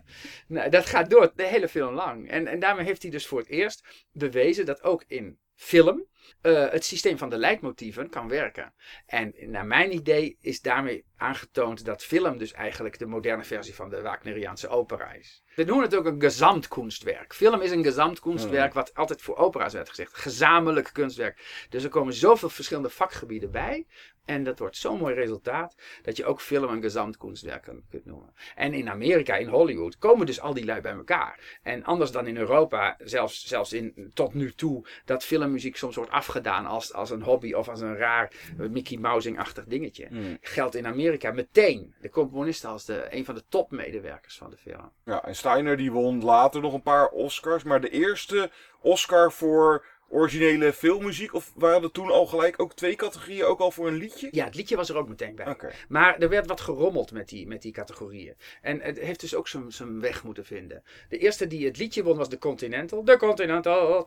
[0.46, 2.30] Nou, dat gaat door de hele film lang.
[2.30, 6.06] En, en daarmee heeft hij dus voor het eerst bewezen dat ook in film
[6.40, 8.74] eh, het systeem van de leidmotieven kan werken.
[9.06, 13.90] En naar mijn idee is daarmee aangetoond dat film dus eigenlijk de moderne versie van
[13.90, 15.42] de Wagneriaanse opera is.
[15.54, 17.34] We noemen het ook een gezamtkunstwerk.
[17.34, 20.16] Film is een gezamtkunstwerk, wat altijd voor opera's werd gezegd.
[20.16, 21.66] Gezamenlijk kunstwerk.
[21.68, 23.86] Dus er komen zoveel verschillende vakgebieden bij.
[24.24, 28.34] En dat wordt zo'n mooi resultaat dat je ook film een gezamtkunstwerk kunt noemen.
[28.54, 31.58] En in Amerika, in Hollywood, komen dus al die lui bij elkaar.
[31.62, 36.10] En anders dan in Europa, zelfs, zelfs in, tot nu toe, dat filmmuziek soms wordt
[36.12, 40.06] afgedaan als, als een hobby of als een raar Mickey Mousing-achtig dingetje.
[40.10, 40.38] Mm.
[40.40, 44.90] Geldt in Amerika meteen de componist als de, een van de topmedewerkers van de film.
[45.04, 47.62] Ja, en Steiner die won later nog een paar Oscars.
[47.62, 48.50] Maar de eerste
[48.80, 51.34] Oscar voor originele filmmuziek?
[51.34, 54.28] Of waren er toen al gelijk ook twee categorieën, ook al voor een liedje?
[54.30, 55.46] Ja, het liedje was er ook meteen bij.
[55.88, 58.34] Maar er werd wat gerommeld met die, met die categorieën.
[58.62, 60.82] En het heeft dus ook zijn- zijn weg moeten vinden.
[61.08, 63.04] De eerste die het liedje won was de Continental.
[63.04, 64.04] De Continental.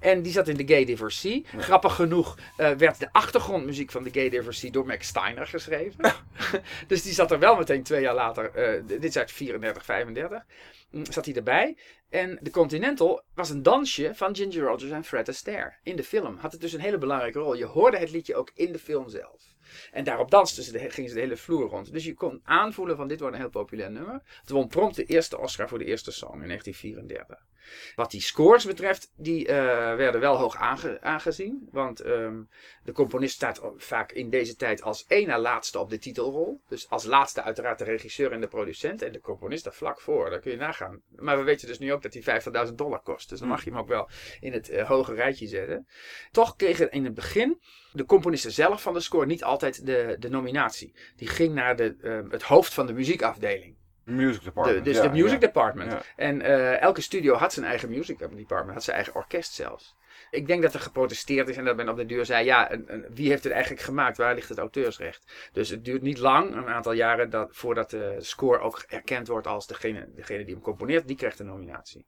[0.00, 1.44] En die zat in de Gay Divorcee.
[1.58, 6.12] Grappig genoeg eh, werd de achtergrondmuziek van de Gay Divorcee door Max Steiner geschreven.
[6.86, 8.50] dus die zat er wel meteen twee jaar later.
[8.54, 10.42] eh, dit is uit 34, 35.
[10.90, 11.76] mm, Zat hij erbij.
[12.08, 15.78] En de Continental was een dansje van Ginger Rogers en Fred Astaire.
[15.82, 17.54] In de film had het dus een hele belangrijke rol.
[17.54, 19.56] Je hoorde het liedje ook in de film zelf.
[19.90, 21.92] En daarop dansten ze, de, gingen ze de hele vloer rond.
[21.92, 24.22] Dus je kon aanvoelen van dit wordt een heel populair nummer.
[24.40, 27.46] Het won prompt de eerste Oscar voor de eerste song in 1934.
[27.94, 29.54] Wat die scores betreft, die eh,
[29.94, 31.68] werden wel hoog aange- aangezien.
[31.72, 32.40] Want ehm,
[32.84, 36.60] de componist staat vaak in deze tijd als één na laatste op de titelrol.
[36.68, 39.02] Dus als laatste uiteraard de regisseur en de producent.
[39.02, 41.00] En de componist daar vlak voor, daar kun je nagaan.
[41.16, 43.28] Maar we weten dus nu ook dat hij 50.000 dollar kost.
[43.28, 44.08] Dus dan mag je hem ook wel
[44.40, 45.86] in het eh, hoge rijtje zetten.
[46.30, 47.60] Toch kregen in het begin
[47.92, 50.94] de componisten zelf van de score niet altijd de, de nominatie.
[51.16, 53.76] Die ging naar de, ehm, het hoofd van de muziekafdeling.
[54.08, 54.84] Music De, Department.
[54.84, 55.46] dus ja, de music ja.
[55.46, 55.92] department.
[55.92, 56.02] Ja.
[56.16, 59.96] En eh, elke studio had zijn eigen music department, had zijn eigen orkest zelfs.
[60.30, 62.70] Ik denk dat er geprotesteerd is en dat men op de duur zei: ja,
[63.10, 64.16] wie heeft het eigenlijk gemaakt?
[64.16, 65.48] Waar ligt het auteursrecht?
[65.52, 69.46] Dus het duurt niet lang, een aantal jaren, dat, voordat de score ook erkend wordt
[69.46, 72.06] als degene, degene die hem componeert, die krijgt een nominatie.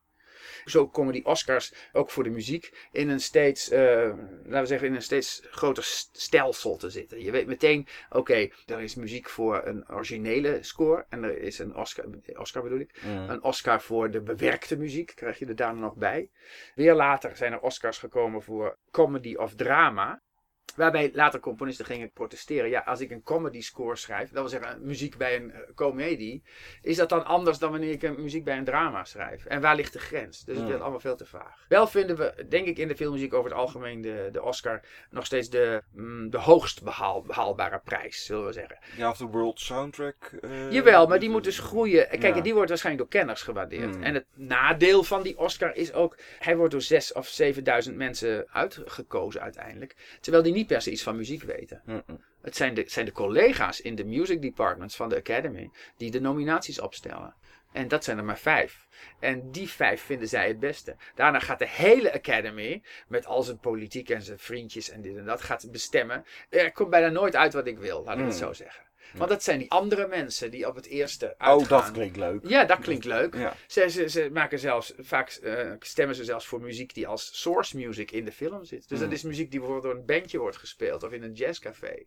[0.64, 3.80] Zo komen die Oscars ook voor de muziek in een steeds, eh,
[4.44, 7.22] laten we zeggen, in een steeds groter st- stelsel te zitten.
[7.22, 11.76] Je weet meteen, oké, er is muziek voor een originele score en er is een
[11.76, 13.28] Oscar, Oscar bedoel ik, Mm.
[13.28, 16.30] een Oscar voor de bewerkte muziek, krijg je er daar nog bij.
[16.74, 20.22] Weer later zijn er Oscars gekomen voor comedy of drama.
[20.76, 22.70] Waarbij later componisten gingen protesteren.
[22.70, 26.42] Ja, als ik een comedy score schrijf, dat wil zeggen muziek bij een eh, comedie,
[26.82, 29.44] is dat dan anders dan wanneer ik een muziek bij een drama schrijf?
[29.44, 30.38] En waar ligt de grens?
[30.38, 30.68] Dus het Hmm.
[30.68, 31.64] werd allemaal veel te vaag.
[31.68, 35.26] Wel vinden we, denk ik, in de filmmuziek over het algemeen de, de Oscar nog
[35.26, 38.78] steeds de, mm, de hoogst behaal, behaalbare prijs, zullen we zeggen.
[38.96, 40.32] Ja, of de World Soundtrack.
[40.40, 42.08] eh, Jawel, maar die moet dus groeien.
[42.08, 42.40] Kijk, Ja.
[42.40, 43.94] die wordt waarschijnlijk door kenners gewaardeerd.
[43.94, 44.02] Hmm.
[44.02, 48.46] En het nadeel van die Oscar is ook, hij wordt door zes of zevenduizend mensen
[48.52, 49.96] uitgekozen uiteindelijk.
[50.20, 51.82] Terwijl die niet per se iets van muziek weten.
[52.42, 56.20] Het zijn de, zijn de collega's in de music departments van de Academy die de
[56.20, 57.34] nominaties opstellen.
[57.72, 58.86] En dat zijn er maar vijf.
[59.20, 60.96] En die vijf vinden zij het beste.
[61.14, 65.24] Daarna gaat de hele Academy, met al zijn politiek en zijn vriendjes en dit en
[65.24, 66.24] dat, gaat bestemmen.
[66.48, 68.46] Er komt bijna nooit uit wat ik wil, laat ik het Hmm.
[68.46, 68.84] zo zeggen.
[69.14, 71.68] Want dat zijn die andere mensen die op het eerste Oh, uitgaan.
[71.82, 72.48] dat klinkt leuk.
[72.48, 73.34] Ja, dat klinkt leuk.
[73.34, 73.56] Ja.
[73.66, 77.76] Ze, ze, ze maken zelfs, vaak eh, stemmen ze zelfs voor muziek die als source
[77.76, 78.88] music in de film zit.
[78.88, 79.14] Dus dat Mm.
[79.14, 82.02] is muziek die bijvoorbeeld door een bandje wordt gespeeld of in een jazzcafé.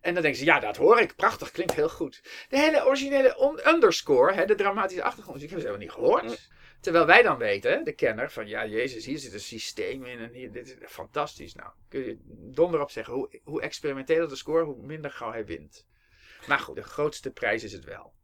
[0.00, 1.16] En dan denken ze, ja, dat hoor ik.
[1.16, 2.20] Prachtig, klinkt heel goed.
[2.48, 6.38] De hele originele underscore, hè, de dramatische achtergrondmuziek, hebben ze helemaal niet gehoord.
[6.38, 6.54] Mm.
[6.80, 10.32] Terwijl wij dan weten, de kenner, van ja, jezus, hier zit een systeem in en
[10.32, 11.54] hier, dit is fantastisch.
[11.54, 15.44] Nou, kun je donder op zeggen, hoe, hoe experimenteler de score, hoe minder gauw hij
[15.46, 15.86] wint.
[16.46, 18.14] Maar goed, de grootste prijs is het wel.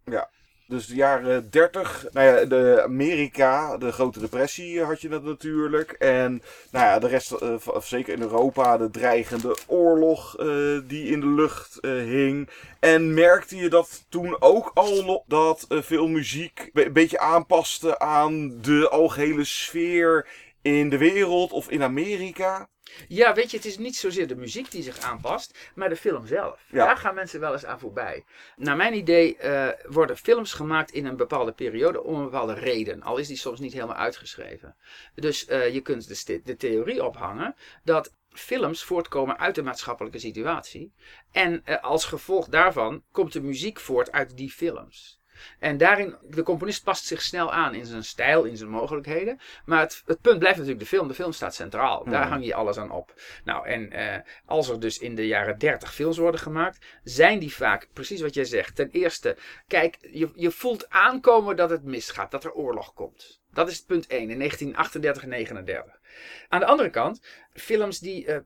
[0.73, 5.91] Dus de jaren 30, nou ja, de Amerika, de Grote Depressie had je dat natuurlijk.
[5.91, 10.47] En nou ja, de rest, eh, zeker in Europa, de dreigende oorlog eh,
[10.85, 12.49] die in de lucht eh, hing.
[12.81, 18.61] En merkte je dat toen ook al nog dat veel muziek een beetje aanpaste aan
[18.61, 20.29] de algehele sfeer
[20.63, 22.69] in de wereld of in Amerika?
[23.09, 26.27] Ja, weet je, het is niet zozeer de muziek die zich aanpast, maar de film
[26.27, 26.65] zelf.
[26.71, 26.85] Ja.
[26.87, 28.25] Daar gaan mensen wel eens aan voorbij.
[28.57, 33.03] Naar mijn idee eh, worden films gemaakt in een bepaalde periode om een bepaalde reden.
[33.03, 34.77] Al is die soms niet helemaal uitgeschreven.
[35.15, 40.19] Dus eh, je kunt de, st- de theorie ophangen dat films voortkomen uit de maatschappelijke
[40.19, 40.93] situatie.
[41.33, 45.21] En eh, als gevolg daarvan komt de muziek voort uit die films.
[45.59, 49.41] En daarin, de componist past zich snel aan in zijn stijl, in zijn mogelijkheden.
[49.65, 51.09] Maar het, het punt blijft natuurlijk de film.
[51.09, 52.05] De film staat centraal.
[52.05, 52.31] Daar Hmm.
[52.31, 53.15] hang je alles aan op.
[53.45, 57.55] Nou, en eh, als er dus in de jaren 30 films worden gemaakt, zijn die
[57.55, 58.77] vaak, precies wat jij zegt.
[58.77, 59.37] Ten eerste,
[59.67, 63.41] kijk, je, je voelt aankomen dat het misgaat, dat er oorlog komt.
[63.53, 66.01] Dat is punt 1 in 1938 en 39.
[66.49, 67.23] Aan de andere kant,
[67.53, 68.37] films die uh,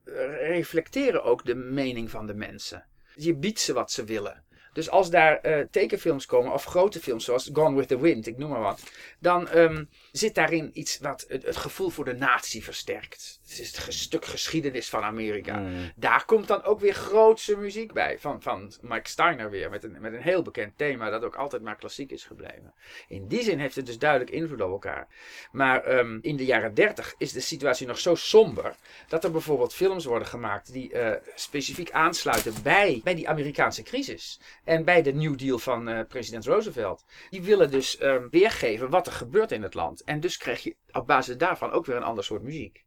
[0.49, 2.87] reflecteren ook de mening van de mensen.
[3.15, 4.45] Je biedt ze wat ze willen.
[4.77, 8.39] Dus als daar uh, tekenfilms komen, of grote films zoals Gone with the Wind, ik
[8.39, 8.83] noem maar wat,
[9.19, 13.41] dan um, zit daarin iets wat het, het, gevoel voor de natie versterkt.
[13.49, 15.59] Het is een stuk geschiedenis van Amerika.
[15.59, 15.93] Mm.
[15.97, 19.97] Daar komt dan ook weer grootse muziek bij, van, van Mike Steiner weer, met een,
[20.01, 22.75] met een heel bekend thema dat ook altijd maar klassiek is gebleven.
[23.09, 25.09] In die zin heeft het dus duidelijk invloed op elkaar.
[25.53, 28.75] Maar um, in de jaren 30 is de situatie nog zo somber,
[29.09, 34.41] dat er bijvoorbeeld films worden gemaakt die uh, specifiek aansluiten bij, bij die Amerikaanse crisis.
[34.65, 37.05] En bij de New Deal van uh, president Roosevelt.
[37.31, 40.05] Die willen dus um, weergeven wat er gebeurt in het land.
[40.05, 42.86] En dus krijg je op basis daarvan ook weer een ander soort muziek.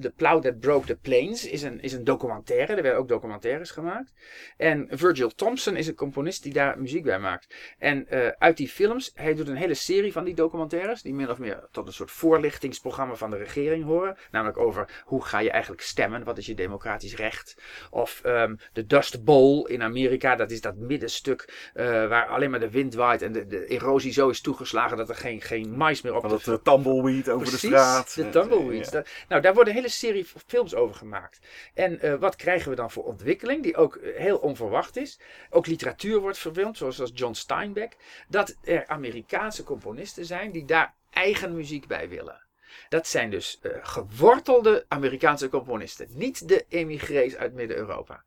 [0.00, 2.74] The Plow That Broke the Plains is een, is een documentaire.
[2.74, 4.12] Er werden ook documentaires gemaakt.
[4.56, 7.54] En Virgil Thompson is een componist die daar muziek bij maakt.
[7.78, 11.02] En uh, uit die films, hij doet een hele serie van die documentaires.
[11.02, 14.16] Die min of meer tot een soort voorlichtingsprogramma van de regering horen.
[14.30, 16.24] Namelijk over hoe ga je eigenlijk stemmen?
[16.24, 17.62] Wat is je democratisch recht?
[17.90, 20.36] Of um, de Dust Bowl in Amerika.
[20.36, 23.22] Dat is dat middenstuk uh, waar alleen maar de wind waait.
[23.22, 26.28] En de, de, erosie zo is toegeslagen dat er geen, geen mais meer op de...
[26.28, 28.14] Dat uh, tumbleweed over Precies, de straat.
[28.14, 28.90] de tumbleweeds.
[28.90, 29.02] Ja.
[29.28, 31.38] Nou, daar worden een hele serie films over gemaakt.
[31.74, 35.20] En uh, wat krijgen we dan voor ontwikkeling, die ook heel onverwacht is.
[35.50, 37.96] Ook literatuur wordt verfilmd, zoals als John Steinbeck.
[38.28, 42.48] Dat er Amerikaanse componisten zijn die daar eigen muziek bij willen.
[42.88, 48.24] Dat zijn dus uh, gewortelde Amerikaanse componisten, niet de emigrees uit Midden-Europa.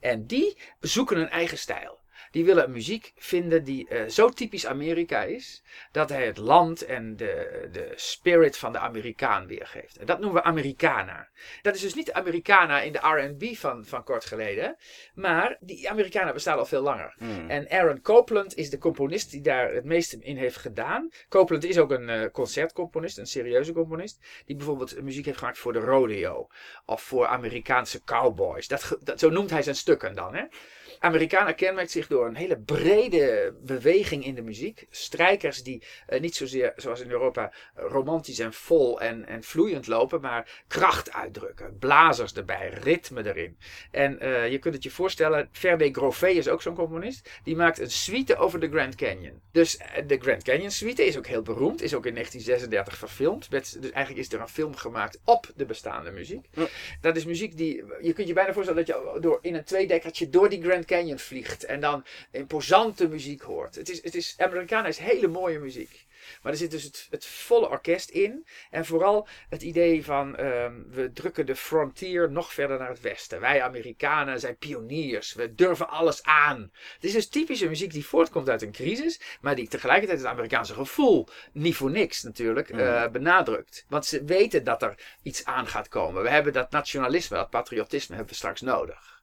[0.00, 1.98] En die zoeken een eigen stijl.
[2.30, 5.62] Die willen muziek vinden die uh, zo typisch Amerika is,
[5.92, 9.96] dat hij het land en de, de spirit van de Amerikaan weergeeft.
[9.96, 11.28] En dat noemen we Americana.
[11.62, 14.76] Dat is dus niet Americana in de RB van, van kort geleden,
[15.14, 17.14] maar die Americana bestaat al veel langer.
[17.18, 17.50] Mm.
[17.50, 21.08] En Aaron Copland is de componist die daar het meeste in heeft gedaan.
[21.28, 25.72] Copland is ook een uh, concertcomponist, een serieuze componist, die bijvoorbeeld muziek heeft gemaakt voor
[25.72, 26.48] de rodeo
[26.84, 28.68] of voor Amerikaanse cowboys.
[28.68, 30.34] Dat, dat, zo noemt hij zijn stukken dan.
[30.34, 30.44] Hè?
[31.02, 34.86] Amerikanen kenmerkt zich door een hele brede beweging in de muziek.
[34.90, 40.20] Strijkers die uh, niet zozeer zoals in Europa romantisch en vol en, en vloeiend lopen,
[40.20, 41.78] maar kracht uitdrukken.
[41.78, 43.58] Blazers erbij, ritme erin.
[43.90, 47.30] En uh, je kunt het je voorstellen, Ferde Grové is ook zo'n componist.
[47.44, 49.40] Die maakt een suite over de Grand Canyon.
[49.52, 51.82] Dus uh, de Grand Canyon suite is ook heel beroemd.
[51.82, 53.50] Is ook in 1936 verfilmd.
[53.50, 56.48] Met, dus eigenlijk is er een film gemaakt op de bestaande muziek.
[56.50, 56.66] Ja.
[57.00, 60.28] Dat is muziek die, je kunt je bijna voorstellen dat je door, in een tweedekkertje
[60.28, 63.74] door die Grand Canyon vliegt en dan imposante muziek hoort.
[63.74, 66.06] Het is, het is, Americana is hele mooie muziek.
[66.42, 68.46] Maar er zit dus het, het volle orkest in.
[68.70, 73.40] En vooral het idee van um, we drukken de frontier nog verder naar het westen.
[73.40, 75.34] Wij Amerikanen zijn pioniers.
[75.34, 76.70] We durven alles aan.
[76.94, 79.20] Het is dus typische muziek die voortkomt uit een crisis.
[79.40, 82.78] Maar die tegelijkertijd het Amerikaanse gevoel, niet voor niks natuurlijk, mm.
[82.78, 83.84] uh, benadrukt.
[83.88, 86.22] Want ze weten dat er iets aan gaat komen.
[86.22, 89.19] We hebben dat nationalisme, dat patriotisme hebben we straks nodig.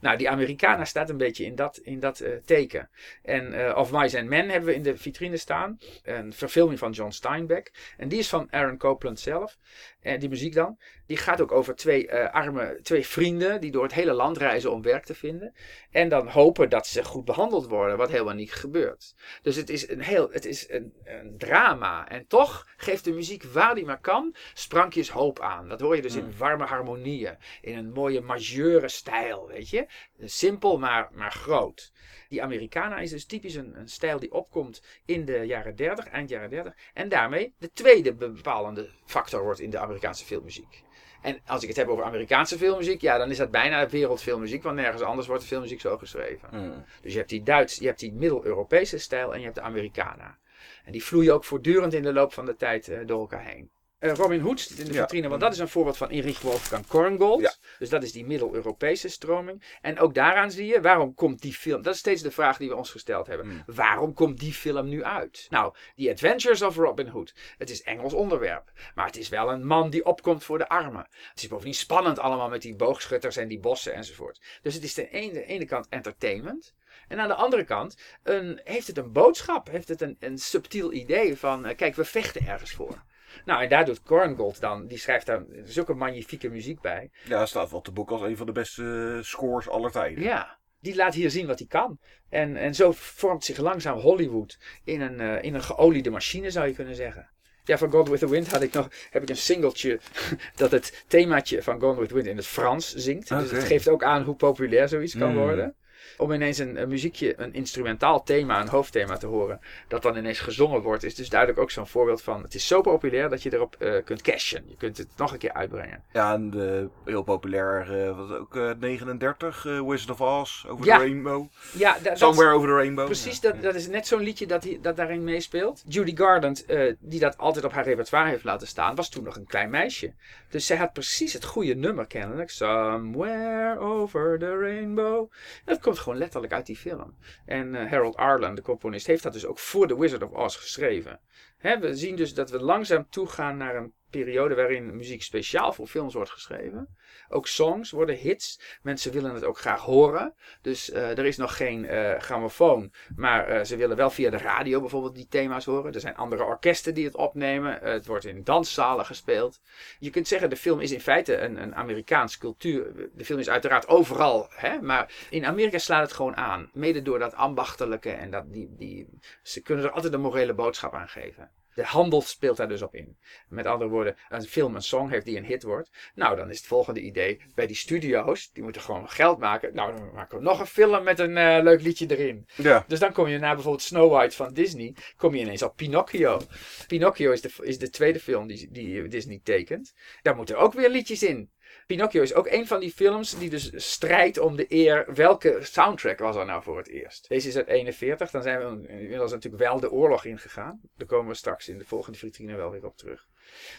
[0.00, 2.90] Nou, die Americana staat een beetje in dat, in dat uh, teken.
[3.22, 5.78] En uh, Of Mice and Men hebben we in de vitrine staan.
[6.02, 7.94] Een verfilming van John Steinbeck.
[7.96, 9.58] En die is van Aaron Copland zelf.
[10.00, 10.78] En die muziek dan.
[11.10, 14.72] Die gaat ook over twee uh, arme, twee vrienden die door het hele land reizen
[14.72, 15.54] om werk te vinden.
[15.90, 19.14] En dan hopen dat ze goed behandeld worden, wat helemaal niet gebeurt.
[19.42, 22.08] Dus het is een heel, het is een, een drama.
[22.08, 25.68] En toch geeft de muziek waar die maar kan, sprankjes hoop aan.
[25.68, 26.20] Dat hoor je dus mm.
[26.20, 27.36] in warme harmonieën.
[27.60, 29.86] In een mooie majeure stijl, weet je.
[30.24, 31.92] Simpel, maar, maar groot.
[32.28, 36.28] Die Americana is dus typisch een, een, stijl die opkomt in de jaren 30, eind
[36.28, 36.74] jaren 30.
[36.94, 40.82] En daarmee de tweede bepalende factor wordt in de Amerikaanse filmmuziek.
[41.20, 44.76] En als ik het heb over Amerikaanse filmmuziek, ja, dan is dat bijna wereldfilmmuziek, want
[44.76, 46.48] nergens anders wordt de filmmuziek zo geschreven.
[46.52, 46.84] Mm.
[47.02, 50.38] Dus je hebt die Duits, je hebt die Middel-Europese stijl en je hebt de Americana.
[50.84, 53.70] En die vloeien ook voortdurend in de loop van de tijd uh, door elkaar heen.
[54.00, 55.28] Uh, Robin Hood zit in de vitrine, ja.
[55.28, 57.40] want dat is een voorbeeld van Erich Wolfgang Korngold.
[57.40, 57.54] Ja.
[57.78, 59.62] Dus dat is die Middel-Europese stroming.
[59.80, 61.82] En ook daaraan zie je, waarom komt die film...
[61.82, 63.46] Dat is steeds de vraag die we ons gesteld hebben.
[63.46, 63.62] Mm.
[63.66, 65.46] Waarom komt die film nu uit?
[65.50, 67.34] Nou, The Adventures of Robin Hood.
[67.58, 68.72] Het is Engels onderwerp.
[68.94, 71.06] Maar het is wel een man die opkomt voor de armen.
[71.10, 74.40] Het is bovendien spannend allemaal met die boogschutters en die bossen enzovoort.
[74.62, 76.74] Dus het is de ene, de ene kant entertainment.
[77.08, 79.70] En aan de andere kant een, heeft het een boodschap.
[79.70, 83.02] Heeft het een, een subtiel idee van, uh, kijk, we vechten ergens voor.
[83.44, 87.10] Nou, en daar doet Korngold dan, die schrijft daar zulke magnifieke muziek bij.
[87.24, 90.22] Ja, staat wel te boek als een van de beste scores aller tijden.
[90.22, 91.98] Ja, die laat hier zien wat hij kan.
[92.28, 96.66] En, en zo vormt zich langzaam Hollywood in een, uh, in een geoliede machine, zou
[96.66, 97.30] je kunnen zeggen.
[97.64, 100.00] Ja, van Gone with the Wind had ik nog, heb ik een singeltje
[100.56, 103.30] dat het themaatje van Gone with the Wind in het Frans zingt.
[103.30, 103.42] Okay.
[103.42, 105.36] Dus het geeft ook aan hoe populair zoiets kan mm.
[105.36, 105.74] worden.
[106.16, 110.38] Om ineens een, een, muziekje, een instrumentaal thema, een hoofdthema te horen, dat dan ineens
[110.38, 113.52] gezongen wordt, is dus duidelijk ook zo'n voorbeeld van, het is zo populair dat je
[113.52, 114.64] erop uh, kunt cashen.
[114.66, 116.02] Je kunt het nog een keer uitbrengen.
[116.12, 120.96] Ja, en uh, heel populair, uh, was ook 39, Wizard of Oz, Over ja.
[120.96, 121.46] the Rainbow.
[121.72, 123.04] Ja, Somewhere Over the Rainbow.
[123.04, 125.82] Precies, dat, dat is net zo'n liedje dat, die, dat daarin meespeelt.
[125.86, 126.66] Judy Garland,
[126.98, 130.12] die dat altijd op haar repertoire heeft laten staan, was toen nog een klein meisje.
[130.48, 132.50] Dus zij had precies het goede nummer kennelijk.
[132.50, 135.30] Somewhere Over the Rainbow.
[135.64, 137.16] dat komt gewoon letterlijk uit die film.
[137.44, 140.56] En uh, Harold Arlen, de componist, heeft dat dus ook voor The Wizard of Oz
[140.56, 141.20] geschreven.
[141.60, 146.14] We zien dus dat we langzaam toegaan naar een periode waarin muziek speciaal voor films
[146.14, 146.96] wordt geschreven.
[147.28, 148.60] Ook songs worden hits.
[148.82, 150.34] Mensen willen het ook graag horen.
[150.62, 152.92] Dus uh, er is nog geen uh, grammofoon.
[153.16, 155.92] Maar uh, ze willen wel via de radio bijvoorbeeld die thema's horen.
[155.92, 157.78] Er zijn andere orkesten die het opnemen.
[157.82, 159.60] het wordt in danszalen gespeeld.
[159.98, 163.10] Je kunt zeggen, de film is in feite een, een Amerikaans cultuur.
[163.14, 164.46] De film is uiteraard overal.
[164.50, 164.80] Hè?
[164.80, 166.70] Maar in Amerika slaat het gewoon aan.
[166.72, 168.10] Mede door dat ambachtelijke.
[168.10, 169.08] En dat die, die,
[169.42, 171.49] ze kunnen er altijd een morele boodschap aan geven.
[171.74, 173.18] De handel speelt daar dus op in.
[173.48, 175.90] Met andere woorden, als een film een song heeft die een hit wordt.
[176.14, 178.50] Nou, dan is het volgende idee bij die studio's.
[178.52, 179.74] Die moeten gewoon geld maken.
[179.74, 182.48] Nou, dan maken we nog een film met een uh, leuk liedje erin.
[182.56, 182.84] Ja.
[182.86, 184.96] Dus dan kom je naar bijvoorbeeld Snow White van Disney.
[185.16, 186.40] Kom je ineens op Pinocchio.
[186.86, 189.92] Pinocchio is de, is de tweede film die, die Disney tekent.
[190.22, 191.50] Daar moeten ook weer liedjes in.
[191.90, 195.14] Pinocchio is ook een van die films die dus strijdt om de eer.
[195.14, 197.28] Welke soundtrack was er nou voor het eerst?
[197.28, 198.30] Deze is uit 41.
[198.30, 200.80] Dan zijn we inmiddels natuurlijk wel de oorlog ingegaan.
[200.96, 203.26] Daar komen we straks in de volgende vitrine wel weer op terug.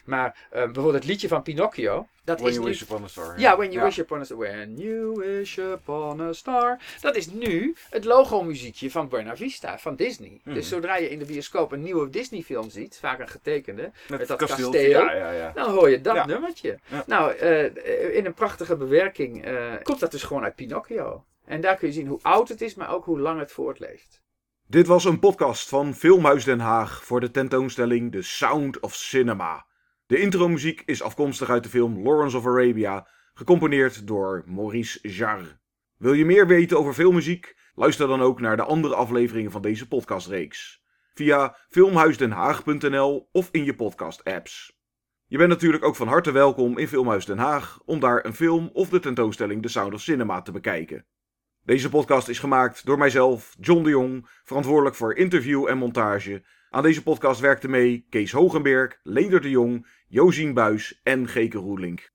[0.06, 2.08] Maar uh, bijvoorbeeld het liedje van Pinocchio.
[2.24, 2.72] Dat when is you nu...
[2.72, 3.40] wish upon a star.
[3.40, 4.38] Ja, when you wish upon a star.
[4.38, 6.80] When you wish upon a star.
[7.02, 10.42] Dat is nu het logo-muziekje van Buena Vista, van Disney.
[10.44, 14.38] Dus zodra je in de bioscoop een nieuwe Disney-film ziet, vaak een getekende, met, dat
[14.38, 16.80] kasteel, ja, dan hoor je dat nummertje.
[17.06, 21.26] Nou, uh, in een prachtige bewerking uh, komt dat dus gewoon uit Pinocchio.
[21.46, 24.22] En daar kun je zien hoe oud het is, maar ook hoe lang het voortleeft.
[24.72, 29.66] Dit was een podcast van Filmhuis Den Haag voor de tentoonstelling The Sound of Cinema.
[30.06, 35.60] De intromuziek is afkomstig uit de film Lawrence of Arabia, gecomponeerd door Maurice Jarre.
[35.98, 37.56] Wil je meer weten over filmmuziek?
[37.76, 40.84] Luister dan ook naar de andere afleveringen van deze podcastreeks.
[41.14, 44.80] Via filmhuisdenhaag.nl of in je podcast-apps.
[45.26, 48.70] Je bent natuurlijk ook van harte welkom in Filmhuis Den Haag om daar een film
[48.74, 51.06] of de tentoonstelling The Sound of Cinema te bekijken.
[51.64, 56.43] Deze podcast is gemaakt door mijzelf, John de Jong, verantwoordelijk voor interview en montage.
[56.70, 62.12] Aan deze podcast werkten mee Kees Hogenberg, Leder de Jong, Josien Buis en Geke Roelink.